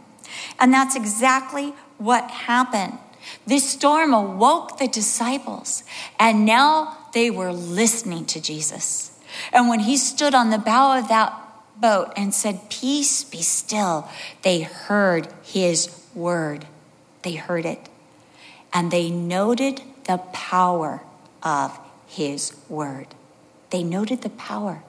[0.58, 2.98] And that's exactly what happened.
[3.46, 5.84] This storm awoke the disciples,
[6.18, 9.12] and now they were listening to Jesus.
[9.52, 11.34] And when he stood on the bow of that
[11.80, 14.08] boat and said, Peace be still,
[14.42, 16.66] they heard his word.
[17.24, 17.90] They heard it.
[18.74, 21.02] And they noted the power
[21.44, 23.08] of his word.
[23.70, 24.82] They noted the power,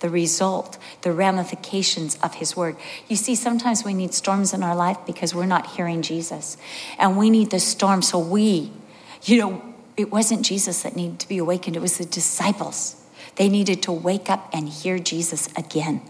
[0.00, 2.76] the result, the ramifications of his word.
[3.08, 6.56] You see, sometimes we need storms in our life because we're not hearing Jesus.
[6.98, 8.72] And we need the storm so we,
[9.24, 9.62] you know,
[9.96, 13.04] it wasn't Jesus that needed to be awakened, it was the disciples.
[13.34, 16.02] They needed to wake up and hear Jesus again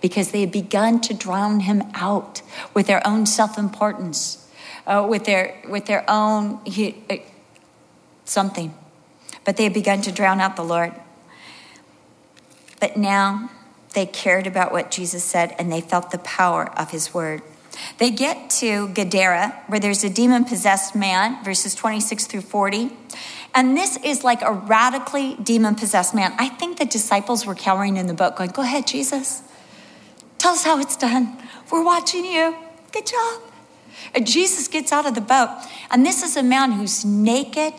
[0.00, 2.42] because they had begun to drown him out
[2.72, 4.48] with their own self importance,
[4.86, 7.16] uh, with, their, with their own he, uh,
[8.24, 8.74] something.
[9.44, 10.92] But they had begun to drown out the Lord.
[12.84, 13.48] But now
[13.94, 17.40] they cared about what Jesus said and they felt the power of his word.
[17.96, 22.90] They get to Gadara, where there's a demon possessed man, verses 26 through 40.
[23.54, 26.34] And this is like a radically demon possessed man.
[26.38, 29.42] I think the disciples were cowering in the boat, going, Go ahead, Jesus.
[30.36, 31.38] Tell us how it's done.
[31.72, 32.54] We're watching you.
[32.92, 33.40] Good job.
[34.14, 35.48] And Jesus gets out of the boat.
[35.90, 37.72] And this is a man who's naked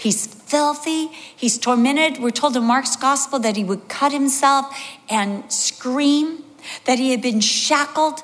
[0.00, 1.06] He's filthy.
[1.36, 2.22] He's tormented.
[2.22, 4.76] We're told in Mark's gospel that he would cut himself
[5.08, 6.44] and scream,
[6.84, 8.22] that he had been shackled,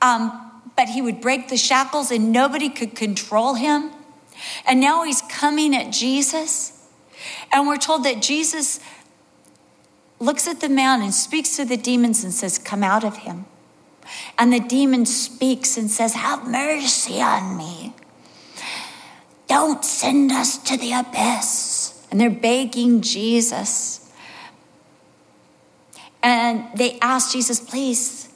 [0.00, 0.42] um,
[0.76, 3.90] but he would break the shackles and nobody could control him.
[4.66, 6.72] And now he's coming at Jesus.
[7.52, 8.80] And we're told that Jesus
[10.18, 13.46] looks at the man and speaks to the demons and says, Come out of him.
[14.38, 17.85] And the demon speaks and says, Have mercy on me.
[19.46, 22.06] Don't send us to the abyss.
[22.10, 24.10] And they're begging Jesus.
[26.22, 28.28] And they asked Jesus, please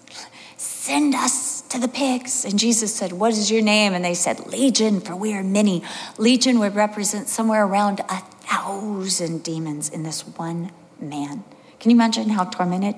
[0.57, 2.45] send us to the pigs.
[2.45, 3.95] And Jesus said, What is your name?
[3.95, 5.83] And they said, Legion, for we are many.
[6.19, 11.45] Legion would represent somewhere around a thousand demons in this one man.
[11.79, 12.97] Can you imagine how tormented?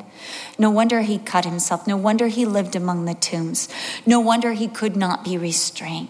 [0.58, 1.86] No wonder he cut himself.
[1.86, 3.68] No wonder he lived among the tombs.
[4.04, 6.08] No wonder he could not be restrained.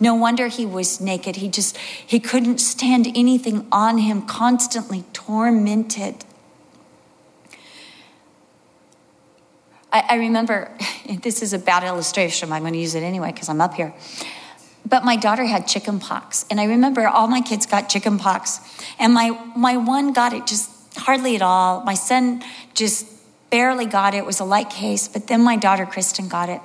[0.00, 1.36] No wonder he was naked.
[1.36, 6.24] He just, he couldn't stand anything on him, constantly tormented.
[9.92, 10.70] I, I remember,
[11.22, 13.94] this is a bad illustration, I'm going to use it anyway because I'm up here.
[14.86, 18.60] But my daughter had chicken pox, and I remember all my kids got chicken pox,
[18.98, 21.82] and my, my one got it just hardly at all.
[21.84, 23.06] My son just
[23.50, 24.18] barely got it.
[24.18, 26.62] It was a light case, but then my daughter Kristen got it.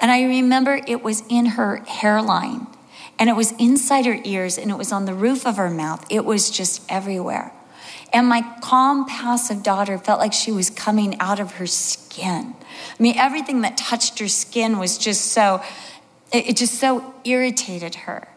[0.00, 2.66] And I remember it was in her hairline
[3.18, 6.04] and it was inside her ears and it was on the roof of her mouth.
[6.10, 7.52] It was just everywhere.
[8.12, 12.54] And my calm, passive daughter felt like she was coming out of her skin.
[12.98, 15.62] I mean, everything that touched her skin was just so,
[16.32, 18.28] it just so irritated her.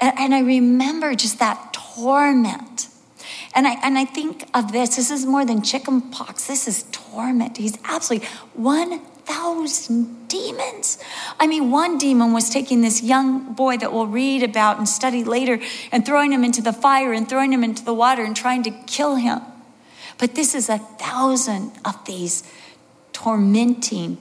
[0.00, 2.88] And, I remember just that torment.
[3.54, 6.84] And I, and I think of this, this is more than chicken pox, this is
[6.92, 7.56] torment.
[7.56, 10.98] He's absolutely one thousand demons.
[11.38, 15.22] I mean, one demon was taking this young boy that we'll read about and study
[15.22, 15.60] later
[15.92, 18.70] and throwing him into the fire and throwing him into the water and trying to
[18.70, 19.40] kill him.
[20.16, 22.42] But this is a thousand of these
[23.12, 24.16] tormenting,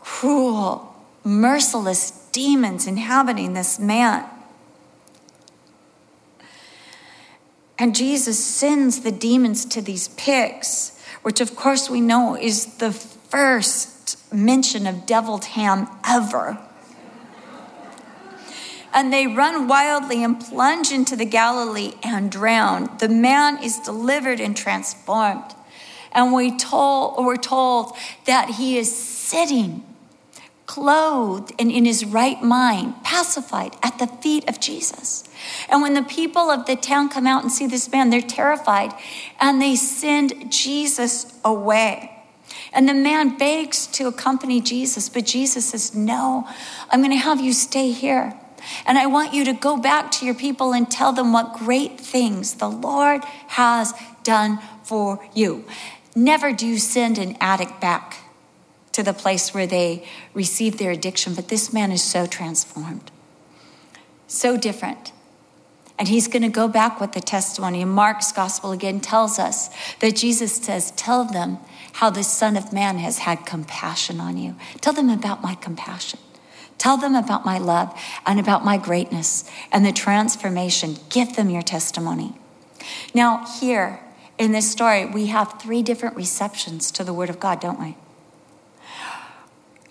[0.00, 4.28] cruel, merciless demons inhabiting this man.
[7.78, 12.92] And Jesus sends the demons to these pigs, which of course we know is the
[12.92, 13.99] first
[14.32, 16.58] mention of deviled ham ever.
[18.92, 22.90] And they run wildly and plunge into the Galilee and drown.
[22.98, 25.54] The man is delivered and transformed.
[26.12, 27.96] And we told, we're told
[28.26, 29.84] that he is sitting,
[30.66, 35.24] clothed and in his right mind, pacified at the feet of Jesus.
[35.68, 38.92] And when the people of the town come out and see this man, they're terrified
[39.40, 42.19] and they send Jesus away.
[42.72, 46.48] And the man begs to accompany Jesus, but Jesus says, No,
[46.90, 48.34] I'm going to have you stay here.
[48.86, 51.98] And I want you to go back to your people and tell them what great
[51.98, 55.64] things the Lord has done for you.
[56.14, 58.18] Never do you send an addict back
[58.92, 63.10] to the place where they received their addiction, but this man is so transformed,
[64.26, 65.12] so different.
[66.00, 67.82] And he's going to go back with the testimony.
[67.82, 69.68] And Mark's gospel again tells us
[70.00, 71.58] that Jesus says, Tell them
[71.92, 74.56] how the Son of Man has had compassion on you.
[74.80, 76.18] Tell them about my compassion.
[76.78, 77.94] Tell them about my love
[78.24, 80.96] and about my greatness and the transformation.
[81.10, 82.32] Give them your testimony.
[83.12, 84.00] Now, here,
[84.38, 87.94] in this story, we have three different receptions to the Word of God, don't we?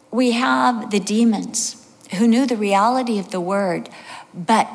[0.09, 1.87] We have the demons
[2.17, 3.89] who knew the reality of the Word,
[4.33, 4.67] but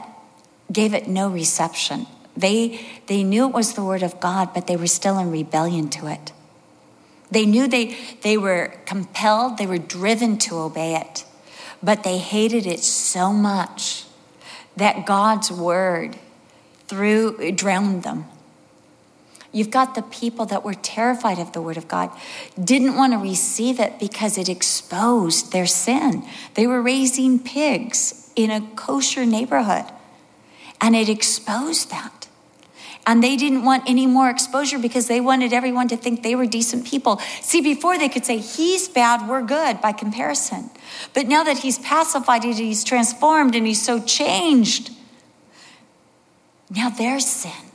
[0.72, 2.06] gave it no reception.
[2.36, 5.88] They, they knew it was the Word of God, but they were still in rebellion
[5.90, 6.32] to it.
[7.30, 11.24] They knew they, they were compelled, they were driven to obey it,
[11.82, 14.04] but they hated it so much
[14.76, 16.16] that God's Word
[16.88, 18.26] through, drowned them.
[19.52, 22.10] You've got the people that were terrified of the word of God,
[22.62, 26.24] didn't want to receive it because it exposed their sin.
[26.54, 29.84] They were raising pigs in a kosher neighborhood,
[30.84, 32.28] and it exposed that.
[33.06, 36.44] And they didn't want any more exposure because they wanted everyone to think they were
[36.44, 37.20] decent people.
[37.40, 40.68] See, before they could say, he's bad, we're good by comparison.
[41.14, 44.90] But now that he's pacified and he's transformed and he's so changed,
[46.68, 47.70] now their sin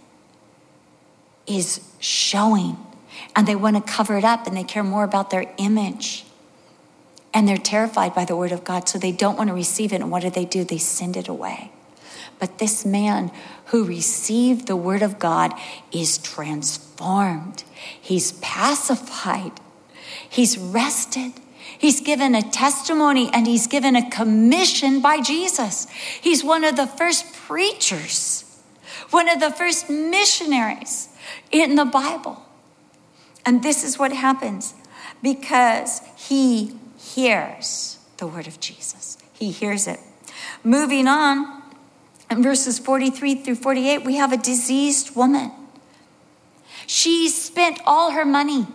[1.47, 2.77] is showing
[3.35, 6.25] and they want to cover it up and they care more about their image.
[7.33, 10.01] And they're terrified by the word of God, so they don't want to receive it.
[10.01, 10.63] And what do they do?
[10.63, 11.71] They send it away.
[12.39, 13.31] But this man
[13.65, 15.53] who received the word of God
[15.91, 17.63] is transformed.
[18.01, 19.51] He's pacified.
[20.29, 21.33] He's rested.
[21.77, 25.87] He's given a testimony and he's given a commission by Jesus.
[25.89, 28.43] He's one of the first preachers,
[29.11, 31.09] one of the first missionaries
[31.51, 32.43] in the Bible.
[33.45, 34.73] And this is what happens
[35.21, 39.17] because he hears the word of Jesus.
[39.33, 39.99] He hears it.
[40.63, 41.58] Moving on,
[42.29, 45.51] in verses 43 through 48, we have a diseased woman.
[46.85, 48.67] She spent all her money,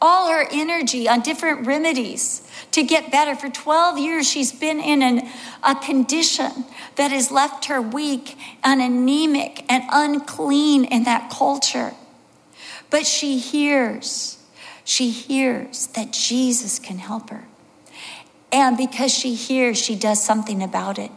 [0.00, 3.34] all her energy on different remedies to get better.
[3.34, 5.28] For 12 years, she's been in an,
[5.62, 6.64] a condition
[6.96, 11.94] that has left her weak and anemic and unclean in that culture.
[12.90, 14.38] But she hears,
[14.84, 17.44] she hears that Jesus can help her.
[18.52, 21.10] And because she hears, she does something about it.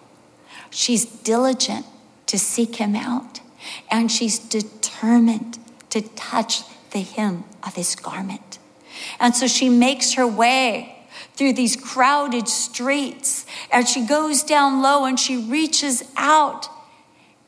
[0.70, 1.86] She's diligent
[2.28, 3.40] to seek him out,
[3.90, 5.60] and she's determined
[5.90, 8.60] to touch the hem of his garment.
[9.20, 10.96] And so she makes her way
[11.36, 16.68] through these crowded streets and she goes down low and she reaches out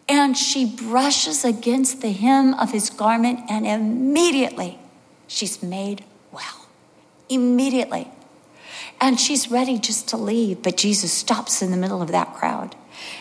[0.09, 4.79] and she brushes against the hem of his garment, and immediately
[5.27, 6.65] she's made well.
[7.29, 8.07] Immediately.
[8.99, 12.75] And she's ready just to leave, but Jesus stops in the middle of that crowd.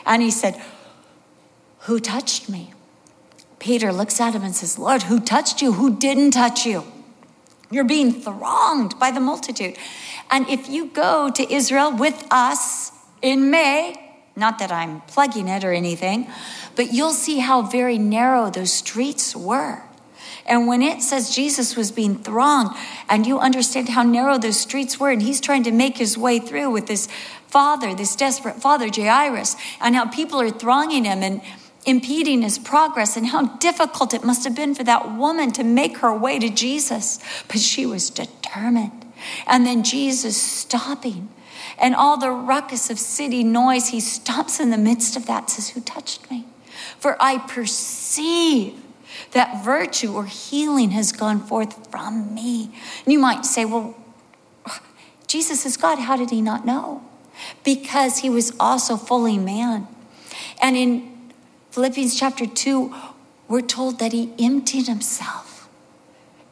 [0.07, 0.61] And he said,
[1.81, 2.73] Who touched me?
[3.59, 5.73] Peter looks at him and says, Lord, who touched you?
[5.73, 6.85] Who didn't touch you?
[7.71, 9.77] You're being thronged by the multitude.
[10.31, 13.95] And if you go to Israel with us in May,
[14.37, 16.29] not that I'm plugging it or anything,
[16.77, 19.83] but you'll see how very narrow those streets were.
[20.47, 22.75] And when it says Jesus was being thronged,
[23.09, 26.39] and you understand how narrow those streets were, and he's trying to make his way
[26.39, 27.07] through with this
[27.49, 31.43] father, this desperate father, Jairus, and how people are thronging him and
[31.87, 35.99] impeding his progress, and how difficult it must have been for that woman to make
[35.99, 37.19] her way to Jesus.
[37.47, 39.07] But she was determined.
[39.47, 41.31] And then Jesus stopping
[41.79, 45.71] and all the ruckus of city noise, he stops in the midst of that, says,
[45.71, 46.45] Who touched me?
[46.99, 48.83] For I perceive
[49.33, 52.71] that virtue or healing has gone forth from me.
[53.05, 53.97] And you might say, Well,
[55.27, 55.99] Jesus is God.
[55.99, 57.05] How did he not know?
[57.65, 59.87] Because he was also fully man.
[60.61, 61.33] And in
[61.71, 62.95] Philippians chapter 2,
[63.49, 65.69] we're told that he emptied himself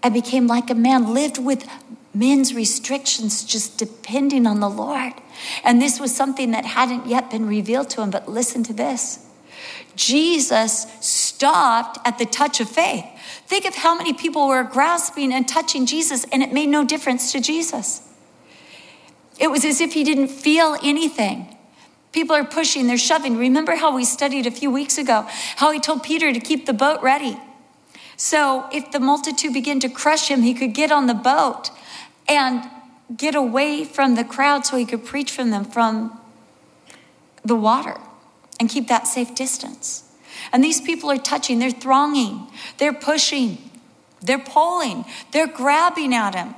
[0.02, 1.68] and became like a man, lived with
[2.14, 5.12] men's restrictions just depending on the Lord.
[5.64, 8.10] And this was something that hadn't yet been revealed to him.
[8.10, 9.26] But listen to this
[9.96, 13.04] Jesus stopped at the touch of faith.
[13.46, 17.32] Think of how many people were grasping and touching Jesus, and it made no difference
[17.32, 18.05] to Jesus.
[19.38, 21.56] It was as if he didn't feel anything.
[22.12, 23.36] People are pushing, they're shoving.
[23.36, 25.26] Remember how we studied a few weeks ago
[25.56, 27.36] how he told Peter to keep the boat ready.
[28.16, 31.70] So if the multitude began to crush him, he could get on the boat
[32.26, 32.64] and
[33.14, 36.18] get away from the crowd so he could preach from them from
[37.44, 37.98] the water
[38.58, 40.04] and keep that safe distance.
[40.52, 43.58] And these people are touching, they're thronging, they're pushing,
[44.22, 46.54] they're pulling, they're grabbing at him.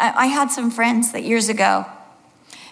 [0.00, 1.86] I, I had some friends that years ago,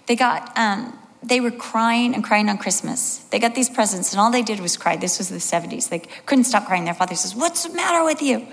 [0.07, 3.19] they got, um, they were crying and crying on Christmas.
[3.31, 4.97] They got these presents, and all they did was cry.
[4.97, 5.91] This was the 70s.
[5.91, 6.87] They couldn't stop crying.
[6.87, 8.47] Their father says, What's the matter with you?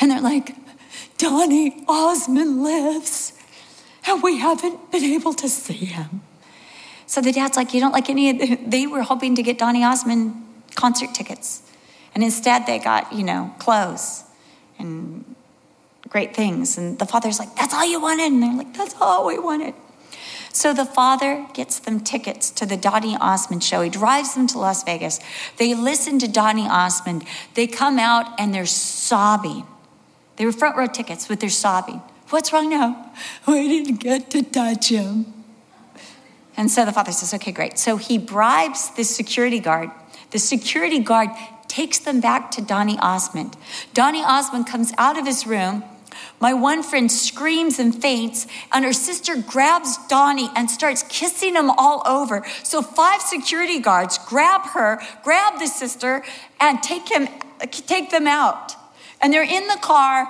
[0.00, 0.54] And they're like,
[1.16, 3.32] Donny Osmond lives,
[4.06, 6.22] and we haven't been able to see him.
[7.06, 9.58] So the dad's like, You don't like any of the, they were hoping to get
[9.58, 10.34] Donny Osmond
[10.74, 11.62] concert tickets.
[12.14, 14.24] And instead, they got, you know, clothes
[14.78, 15.29] and
[16.10, 16.76] great things.
[16.76, 18.32] And the father's like, That's all you wanted?
[18.32, 19.74] And they're like, That's all we wanted.
[20.52, 23.82] So the father gets them tickets to the Donny Osmond show.
[23.82, 25.20] He drives them to Las Vegas.
[25.58, 27.24] They listen to Donny Osmond.
[27.54, 29.64] They come out and they're sobbing.
[30.36, 32.02] They were front row tickets, but they're sobbing.
[32.30, 33.12] What's wrong now?
[33.46, 35.32] We didn't get to touch him.
[36.56, 37.78] And so the father says, Okay, great.
[37.78, 39.90] So he bribes the security guard.
[40.30, 41.30] The security guard
[41.68, 43.56] takes them back to Donny Osmond.
[43.94, 45.84] Donny Osmond comes out of his room
[46.40, 51.70] my one friend screams and faints, and her sister grabs Donny and starts kissing him
[51.70, 52.44] all over.
[52.62, 56.24] So five security guards grab her, grab the sister,
[56.58, 57.28] and take him,
[57.70, 58.74] take them out.
[59.20, 60.28] And they're in the car,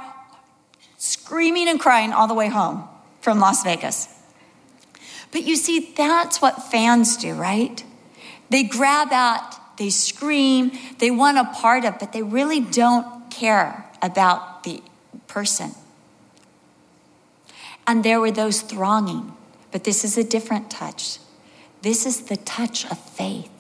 [0.99, 2.89] screaming and crying all the way home
[3.21, 4.09] from Las Vegas.
[5.31, 7.85] But you see, that's what fans do, right?
[8.51, 13.89] They grab at, they scream, they want a part of, but they really don't care
[14.03, 14.83] about the
[15.29, 15.73] person.
[17.91, 19.33] And there were those thronging.
[19.73, 21.19] But this is a different touch.
[21.83, 23.51] This is the touch of faith.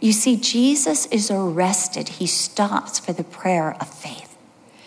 [0.00, 2.10] You see, Jesus is arrested.
[2.10, 4.36] He stops for the prayer of faith.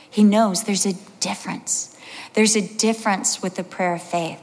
[0.08, 1.98] He knows there's a difference.
[2.36, 4.40] There's a difference with the prayer of faith.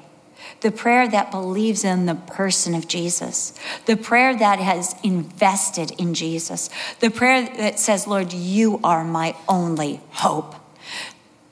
[0.62, 3.56] The prayer that believes in the person of Jesus.
[3.86, 6.70] The prayer that has invested in Jesus.
[6.98, 10.56] The prayer that says, Lord, you are my only hope.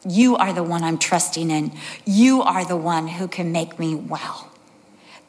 [0.08, 1.72] You are the one I'm trusting in.
[2.04, 4.50] You are the one who can make me well.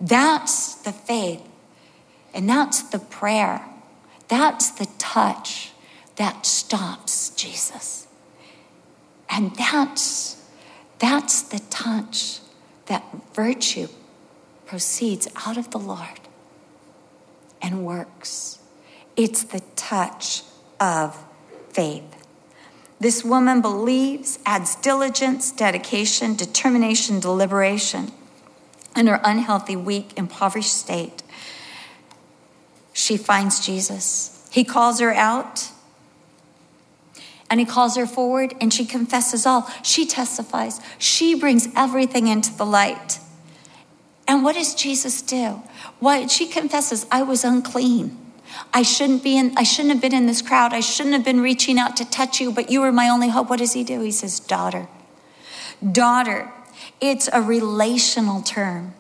[0.02, 1.42] That's the faith.
[2.34, 3.64] And that's the prayer.
[4.28, 5.72] That's the touch
[6.16, 8.08] that stops Jesus.
[9.30, 10.44] And that's,
[11.00, 12.40] that's the touch
[12.88, 13.04] that
[13.34, 13.88] virtue
[14.66, 16.20] proceeds out of the Lord
[17.62, 18.60] and works.
[19.16, 20.44] It's the touch
[20.80, 21.24] of
[21.70, 22.23] faith.
[23.04, 28.14] This woman believes, adds diligence, dedication, determination, deliberation.
[28.96, 31.22] In her unhealthy, weak, impoverished state,
[32.94, 34.48] she finds Jesus.
[34.54, 35.70] He calls her out
[37.50, 39.70] and he calls her forward and she confesses all.
[39.84, 40.80] She testifies.
[40.98, 43.20] She brings everything into the light.
[44.30, 45.62] And what does Jesus do?
[46.00, 48.23] Why she confesses, I was unclean.
[48.74, 50.74] I shouldn't be in, I shouldn't have been in this crowd.
[50.74, 53.50] I shouldn't have been reaching out to touch you, but you were my only hope.
[53.50, 54.02] What does he do?
[54.02, 54.88] He says, daughter.
[55.92, 56.52] Daughter.
[57.02, 58.94] It's a relational term.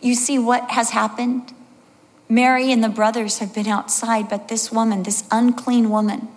[0.00, 1.52] You see what has happened?
[2.28, 6.28] Mary and the brothers have been outside, but this woman, this unclean woman,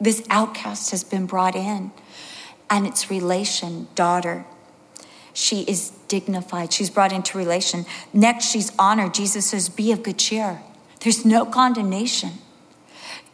[0.00, 1.92] this outcast has been brought in.
[2.70, 4.46] And it's relation, daughter.
[5.34, 6.72] She is dignified.
[6.72, 7.84] She's brought into relation.
[8.12, 9.14] Next, she's honored.
[9.14, 10.62] Jesus says, Be of good cheer.
[11.04, 12.30] There's no condemnation.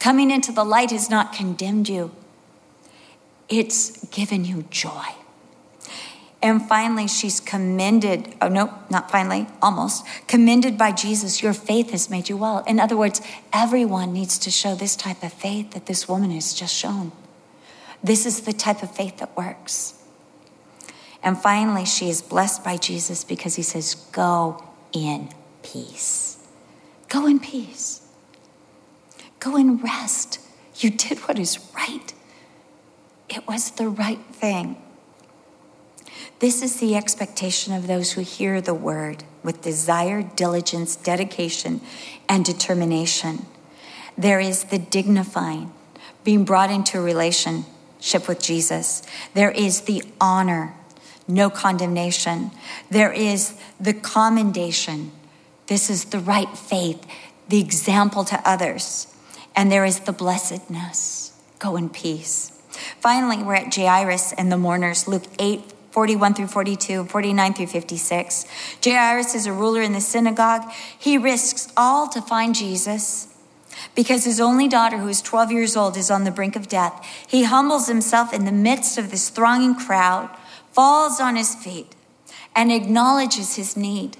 [0.00, 2.10] Coming into the light has not condemned you,
[3.48, 5.06] it's given you joy.
[6.42, 8.34] And finally, she's commended.
[8.40, 10.04] Oh, no, not finally, almost.
[10.26, 11.42] Commended by Jesus.
[11.42, 12.64] Your faith has made you well.
[12.66, 13.20] In other words,
[13.52, 17.12] everyone needs to show this type of faith that this woman has just shown.
[18.02, 20.02] This is the type of faith that works.
[21.22, 25.28] And finally, she is blessed by Jesus because he says, Go in
[25.62, 26.39] peace.
[27.10, 28.00] Go in peace.
[29.40, 30.38] Go and rest.
[30.76, 32.14] You did what is right.
[33.28, 34.80] It was the right thing.
[36.38, 41.80] This is the expectation of those who hear the word with desire, diligence, dedication,
[42.28, 43.44] and determination.
[44.16, 45.72] There is the dignifying,
[46.24, 49.02] being brought into relationship with Jesus.
[49.34, 50.74] There is the honor,
[51.26, 52.52] no condemnation.
[52.88, 55.12] There is the commendation,
[55.70, 57.06] this is the right faith,
[57.48, 59.06] the example to others.
[59.54, 61.32] And there is the blessedness.
[61.60, 62.50] Go in peace.
[62.98, 65.62] Finally, we're at Jairus and the mourners, Luke 8,
[65.92, 68.46] 41 through 42, 49 through 56.
[68.84, 70.68] Jairus is a ruler in the synagogue.
[70.98, 73.32] He risks all to find Jesus
[73.94, 77.06] because his only daughter, who is 12 years old, is on the brink of death.
[77.28, 80.36] He humbles himself in the midst of this thronging crowd,
[80.72, 81.94] falls on his feet,
[82.56, 84.16] and acknowledges his need.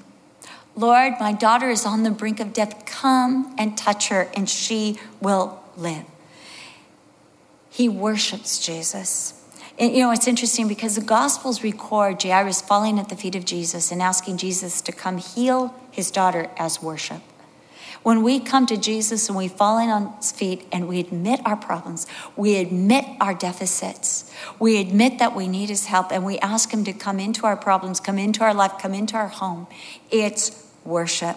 [0.80, 2.86] Lord, my daughter is on the brink of death.
[2.86, 6.06] Come and touch her, and she will live.
[7.68, 9.34] He worships Jesus.
[9.78, 13.44] And, you know, it's interesting because the Gospels record Jairus falling at the feet of
[13.44, 17.20] Jesus and asking Jesus to come heal his daughter as worship.
[18.02, 21.56] When we come to Jesus and we fall on his feet and we admit our
[21.56, 26.72] problems, we admit our deficits, we admit that we need his help, and we ask
[26.72, 29.66] him to come into our problems, come into our life, come into our home,
[30.10, 31.36] it's worship.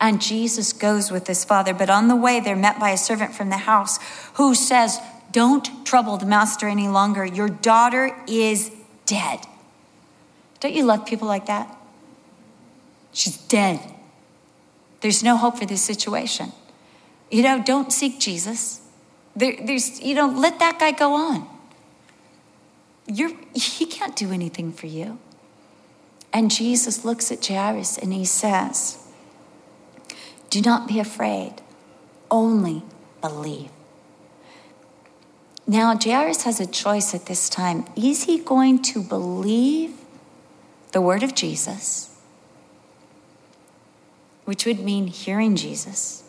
[0.00, 1.72] And Jesus goes with his father.
[1.72, 3.98] But on the way, they're met by a servant from the house
[4.34, 4.98] who says,
[5.30, 7.24] Don't trouble the master any longer.
[7.24, 8.72] Your daughter is
[9.06, 9.40] dead.
[10.58, 11.76] Don't you love people like that?
[13.12, 13.80] She's dead.
[15.00, 16.52] There's no hope for this situation.
[17.30, 18.80] You know, don't seek Jesus.
[19.36, 21.48] There, there's, you know, let that guy go on.
[23.06, 25.18] You're, he can't do anything for you.
[26.32, 28.98] And Jesus looks at Jairus and he says,
[30.50, 31.54] Do not be afraid,
[32.30, 32.82] only
[33.20, 33.70] believe.
[35.66, 37.84] Now, Jairus has a choice at this time.
[37.94, 39.92] Is he going to believe
[40.92, 42.14] the word of Jesus,
[44.44, 46.24] which would mean hearing Jesus,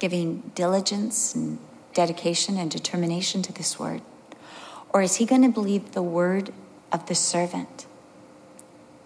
[0.00, 1.58] giving diligence and
[1.94, 4.02] dedication and determination to this word?
[4.92, 6.52] Or is he going to believe the word
[6.92, 7.86] of the servant?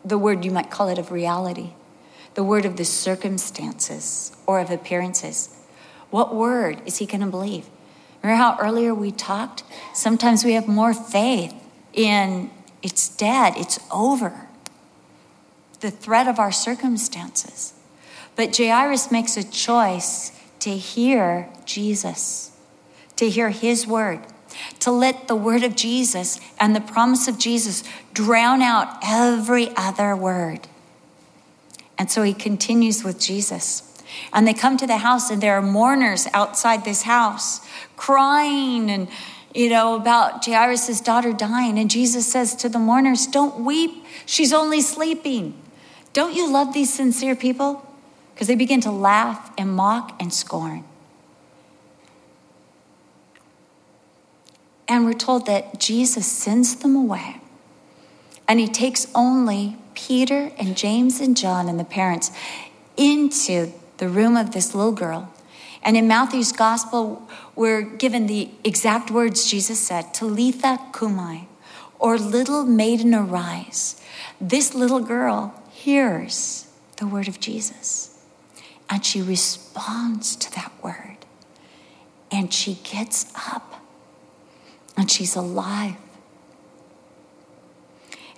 [0.05, 1.73] The word, you might call it, of reality,
[2.35, 5.55] the word of the circumstances or of appearances.
[6.11, 7.67] What word is he going to believe?
[8.23, 9.63] Remember how earlier we talked?
[9.95, 11.55] Sometimes we have more faith
[11.93, 12.51] in
[12.83, 14.47] it's dead, it's over,
[15.81, 17.75] the threat of our circumstances.
[18.37, 22.57] But Jairus makes a choice to hear Jesus,
[23.17, 24.21] to hear his word,
[24.81, 30.15] to let the word of Jesus and the promise of Jesus drown out every other
[30.15, 30.69] word.
[31.99, 33.85] And so he continues with Jesus.
[34.33, 37.61] And they come to the house, and there are mourners outside this house
[37.97, 39.09] crying and,
[39.55, 41.79] you know, about Jairus' daughter dying.
[41.79, 45.61] And Jesus says to the mourners, Don't weep, she's only sleeping.
[46.13, 47.85] Don't you love these sincere people?
[48.33, 50.85] Because they begin to laugh and mock and scorn.
[54.89, 57.41] And we're told that Jesus sends them away.
[58.47, 62.31] And he takes only Peter and James and John and the parents
[62.97, 65.33] into the room of this little girl.
[65.83, 71.47] And in Matthew's gospel, we're given the exact words Jesus said Talitha Kumai,
[71.99, 74.01] or little maiden arise.
[74.41, 78.19] This little girl hears the word of Jesus
[78.91, 81.19] and she responds to that word
[82.31, 83.78] and she gets up
[84.99, 85.95] and she's alive.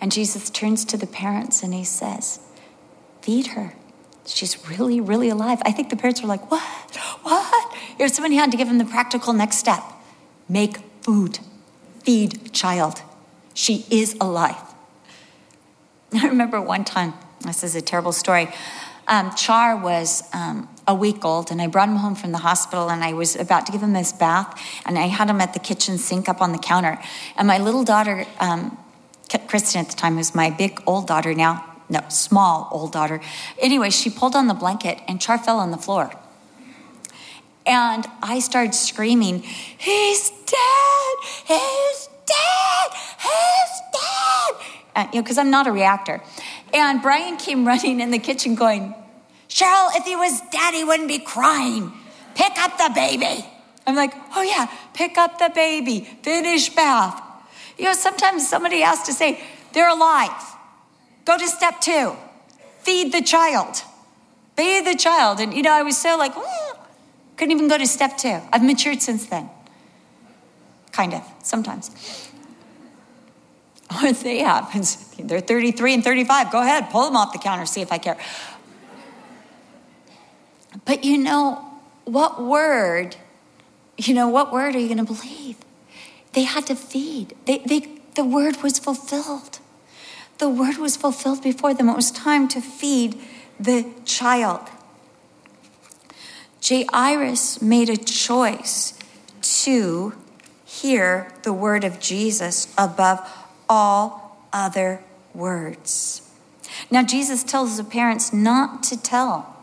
[0.01, 2.41] And Jesus turns to the parents and he says,
[3.23, 3.75] Feed her.
[4.27, 5.61] She's really, really alive.
[5.65, 6.97] I think the parents were like, What?
[7.23, 7.77] What?
[7.99, 9.83] If somebody had to give him the practical next step
[10.49, 11.39] make food,
[12.03, 13.03] feed child.
[13.55, 14.61] She is alive.
[16.15, 18.49] I remember one time, this is a terrible story.
[19.09, 22.91] Um, Char was um, a week old, and I brought him home from the hospital,
[22.91, 25.61] and I was about to give him his bath, and I had him at the
[25.61, 26.99] kitchen sink up on the counter.
[27.37, 28.77] And my little daughter, um,
[29.47, 33.21] Kristen at the time, was my big old daughter now, no, small old daughter.
[33.61, 36.13] Anyway, she pulled on the blanket, and Char fell on the floor.
[37.65, 41.15] And I started screaming, He's dead!
[41.47, 42.91] He's dead!
[43.23, 44.67] He's dead!
[44.97, 46.21] Uh, you know, because I'm not a reactor.
[46.75, 48.95] And Brian came running in the kitchen going,
[49.51, 51.93] Cheryl, if he was dead, he wouldn't be crying.
[52.35, 53.45] Pick up the baby.
[53.87, 57.21] I'm like, oh yeah, pick up the baby, finish bath.
[57.77, 59.43] You know, sometimes somebody has to say,
[59.73, 60.31] they're alive.
[61.25, 62.15] Go to step two,
[62.81, 63.83] feed the child.
[64.57, 65.41] bathe the child.
[65.41, 66.77] And, you know, I was so like, mm,
[67.37, 68.39] couldn't even go to step two.
[68.53, 69.49] I've matured since then.
[70.93, 71.91] Kind of, sometimes.
[74.03, 74.71] Or they have.
[75.19, 76.53] They're 33 and 35.
[76.53, 78.17] Go ahead, pull them off the counter, see if I care.
[80.91, 81.71] But you know,
[82.05, 83.15] what word,
[83.97, 85.55] you know, what word are you going to believe?
[86.33, 87.37] They had to feed.
[87.45, 87.87] They, they,
[88.17, 89.61] the word was fulfilled.
[90.39, 91.89] The word was fulfilled before them.
[91.89, 93.17] It was time to feed
[93.61, 94.69] the child.
[96.61, 98.99] Jairus made a choice
[99.63, 100.15] to
[100.65, 103.21] hear the word of Jesus above
[103.69, 106.29] all other words.
[106.91, 109.60] Now, Jesus tells the parents not to tell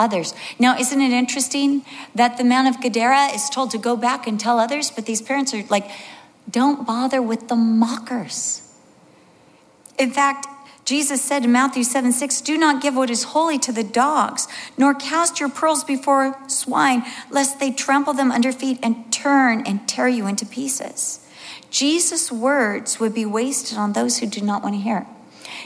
[0.00, 0.34] others.
[0.58, 1.84] Now, isn't it interesting
[2.14, 5.22] that the man of Gadara is told to go back and tell others, but these
[5.22, 5.88] parents are like,
[6.50, 8.66] don't bother with the mockers.
[9.98, 10.46] In fact,
[10.84, 14.48] Jesus said in Matthew 7 6, Do not give what is holy to the dogs,
[14.76, 19.86] nor cast your pearls before swine, lest they trample them under feet and turn and
[19.88, 21.24] tear you into pieces.
[21.70, 25.06] Jesus' words would be wasted on those who do not want to hear.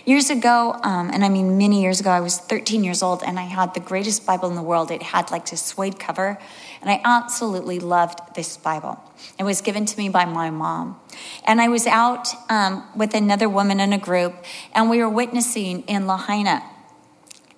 [0.07, 3.38] Years ago, um, and I mean many years ago, I was 13 years old and
[3.38, 4.90] I had the greatest Bible in the world.
[4.90, 6.38] It had like this suede cover,
[6.82, 9.00] and I absolutely loved this Bible.
[9.38, 11.00] It was given to me by my mom.
[11.46, 14.34] And I was out um, with another woman in a group,
[14.74, 16.62] and we were witnessing in Lahaina.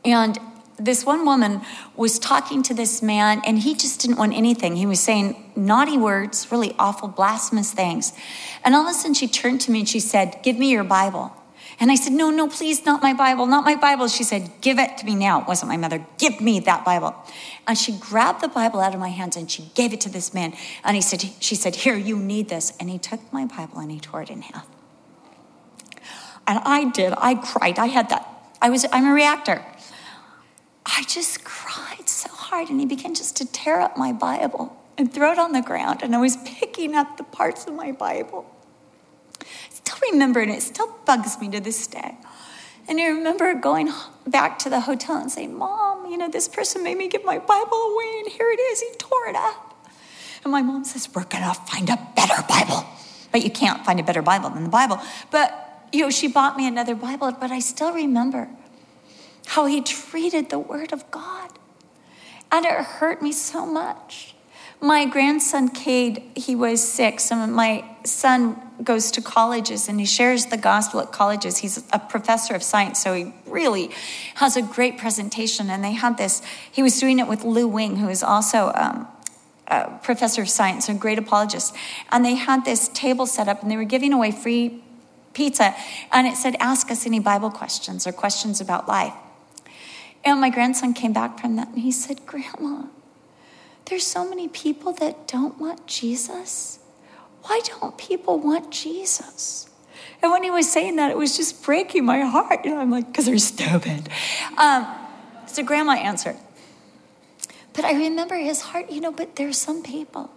[0.05, 0.39] And
[0.79, 1.63] this one woman
[1.97, 4.77] was talking to this man, and he just didn't want anything.
[4.77, 8.13] He was saying naughty words, really awful, blasphemous things.
[8.65, 10.85] And all of a sudden, she turned to me and she said, Give me your
[10.85, 11.36] Bible.
[11.79, 14.09] And I said, No, no, please, not my Bible, not my Bible.
[14.09, 15.43] She said, Give it to me now.
[15.43, 16.07] It wasn't my mother.
[16.19, 17.15] Give me that Bible.
[17.67, 20.33] And she grabbed the Bible out of my hands and she gave it to this
[20.33, 20.55] man.
[20.85, 22.73] And he said, She said, Here, you need this.
[22.81, 24.67] And he took my Bible and he tore it in half.
[26.47, 27.13] And I did.
[27.17, 27.79] I cried.
[27.79, 28.27] I had that.
[28.63, 29.65] I was, I'm a reactor.
[30.87, 35.13] I just cried so hard, and he began just to tear up my Bible and
[35.13, 36.03] throw it on the ground.
[36.03, 38.47] And I was picking up the parts of my Bible.
[40.13, 42.17] Remember, and it still bugs me to this day.
[42.89, 43.93] And I remember going
[44.27, 47.39] back to the hotel and saying, Mom, you know, this person made me give my
[47.39, 48.81] Bible away, and here it is.
[48.81, 49.77] He tore it up.
[50.45, 52.87] And my mom says, We're going to find a better Bible.
[53.33, 55.01] But you can't find a better Bible than the Bible.
[55.31, 58.49] But, you know, she bought me another Bible, but I still remember
[59.47, 61.51] how he treated the Word of God.
[62.53, 64.35] And it hurt me so much.
[64.81, 70.47] My grandson, Cade, he was six, and my son goes to colleges and he shares
[70.47, 71.59] the gospel at colleges.
[71.59, 73.91] He's a professor of science, so he really
[74.37, 75.71] has a great presentation.
[75.71, 79.09] And they had this, he was doing it with Lou Wing, who is also um,
[79.69, 81.75] a professor of science, a great apologist.
[82.11, 84.83] And they had this table set up and they were giving away free
[85.33, 85.75] pizza.
[86.13, 89.15] And it said, Ask us any Bible questions or questions about life.
[90.25, 92.87] And my grandson came back from that and he said, Grandma,
[93.87, 96.81] there's so many people that don't want Jesus.
[97.47, 99.69] Why don't people want Jesus?
[100.21, 102.65] And when he was saying that, it was just breaking my heart.
[102.65, 104.09] You know, I'm like, because they're stupid.
[104.59, 104.87] Um,
[105.47, 106.37] so grandma answered.
[107.73, 110.31] But I remember his heart, you know, but there are some people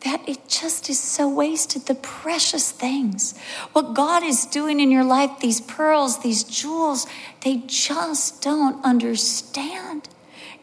[0.00, 3.38] that it just is so wasted the precious things.
[3.72, 7.06] What God is doing in your life, these pearls, these jewels,
[7.42, 10.08] they just don't understand.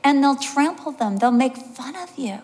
[0.04, 2.42] And they'll trample them, they'll make fun of you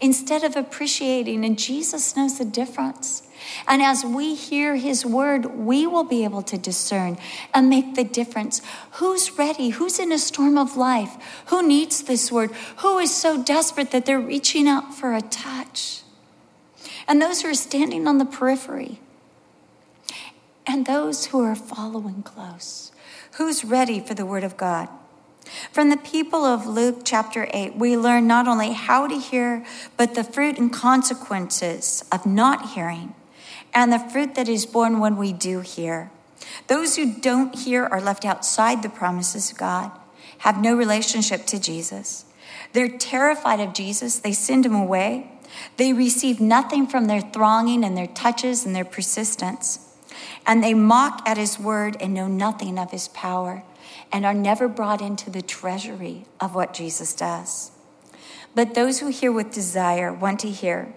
[0.00, 1.44] instead of appreciating.
[1.44, 3.22] And Jesus knows the difference.
[3.66, 7.18] And as we hear his word, we will be able to discern
[7.54, 8.60] and make the difference.
[8.92, 9.70] Who's ready?
[9.70, 11.16] Who's in a storm of life?
[11.46, 12.50] Who needs this word?
[12.78, 16.02] Who is so desperate that they're reaching out for a touch?
[17.10, 19.00] and those who are standing on the periphery,
[20.64, 22.92] and those who are following close.
[23.32, 24.88] Who's ready for the Word of God?
[25.72, 29.64] From the people of Luke chapter 8, we learn not only how to hear,
[29.96, 33.14] but the fruit and consequences of not hearing,
[33.74, 36.10] and the fruit that is born when we do hear.
[36.66, 39.90] Those who don't hear are left outside the promises of God,
[40.38, 42.24] have no relationship to Jesus.
[42.72, 45.30] They're terrified of Jesus, they send him away.
[45.78, 49.80] They receive nothing from their thronging and their touches and their persistence.
[50.46, 53.64] And they mock at his word and know nothing of his power
[54.12, 57.70] and are never brought into the treasury of what Jesus does.
[58.54, 60.92] But those who hear with desire want to hear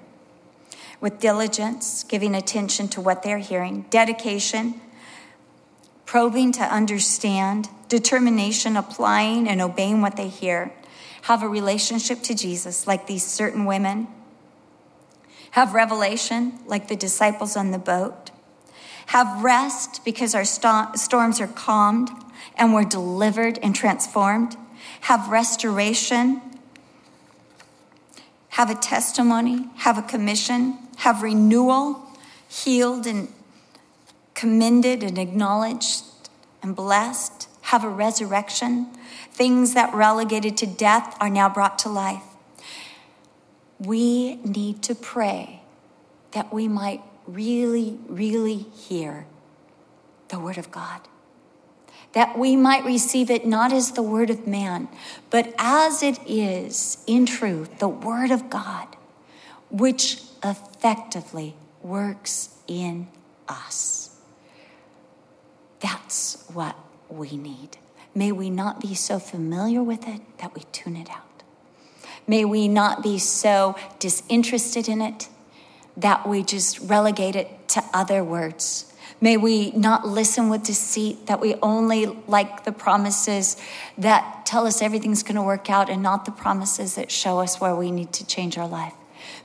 [1.00, 4.80] with diligence, giving attention to what they're hearing, dedication,
[6.06, 10.72] probing to understand, determination, applying and obeying what they hear,
[11.24, 14.08] have a relationship to Jesus like these certain women
[15.54, 18.32] have revelation like the disciples on the boat,
[19.08, 22.10] have rest because our st- storms are calmed
[22.56, 24.56] and we're delivered and transformed,
[25.02, 26.42] have restoration,
[28.50, 32.02] have a testimony, have a commission, have renewal,
[32.48, 33.28] healed and
[34.34, 36.04] commended and acknowledged
[36.62, 38.86] and blessed, have a resurrection.
[39.32, 42.24] Things that relegated to death are now brought to life
[43.86, 45.62] we need to pray
[46.32, 49.26] that we might really, really hear
[50.30, 51.02] the Word of God.
[52.14, 54.88] That we might receive it not as the Word of man,
[55.30, 58.88] but as it is in truth, the Word of God,
[59.70, 63.08] which effectively works in
[63.48, 64.16] us.
[65.80, 66.76] That's what
[67.10, 67.78] we need.
[68.16, 71.44] May we not be so familiar with it that we tune it out.
[72.28, 75.28] May we not be so disinterested in it
[75.98, 78.93] that we just relegate it to other words.
[79.22, 83.58] May we not listen with deceit, that we only like the promises
[83.98, 87.62] that tell us everything's going to work out and not the promises that show us
[87.62, 88.94] where we need to change our life.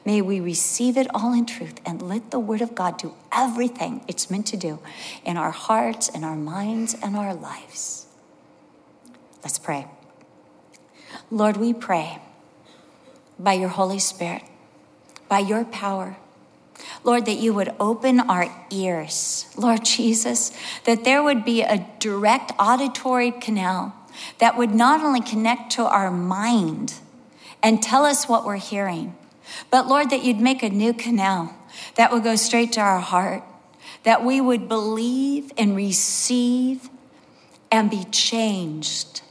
[0.05, 4.03] May we receive it all in truth and let the Word of God do everything
[4.09, 4.81] it's meant to do
[5.25, 8.07] in our hearts and our minds and our lives.
[9.43, 9.87] Let's pray.
[11.31, 12.21] Lord, we pray
[13.39, 14.43] by your Holy Spirit,
[15.29, 16.17] by your power.
[17.05, 20.53] Lord, that you would open our ears, Lord Jesus,
[20.85, 23.95] that there would be a direct auditory canal
[24.39, 26.95] that would not only connect to our mind
[27.63, 29.17] and tell us what we're hearing,
[29.71, 31.55] but Lord, that you'd make a new canal
[31.95, 33.43] that would go straight to our heart,
[34.05, 36.89] that we would believe and receive
[37.71, 39.23] and be changed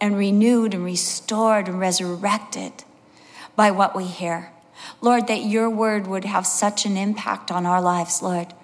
[0.00, 2.72] and renewed and restored and resurrected
[3.56, 4.50] by what we hear.
[5.04, 8.54] Lord, that your word would have such an impact on our lives, Lord.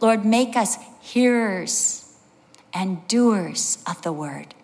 [0.00, 2.10] Lord, make us hearers
[2.72, 4.54] and doers of the word.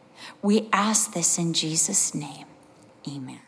[0.41, 2.47] We ask this in Jesus' name.
[3.07, 3.46] Amen.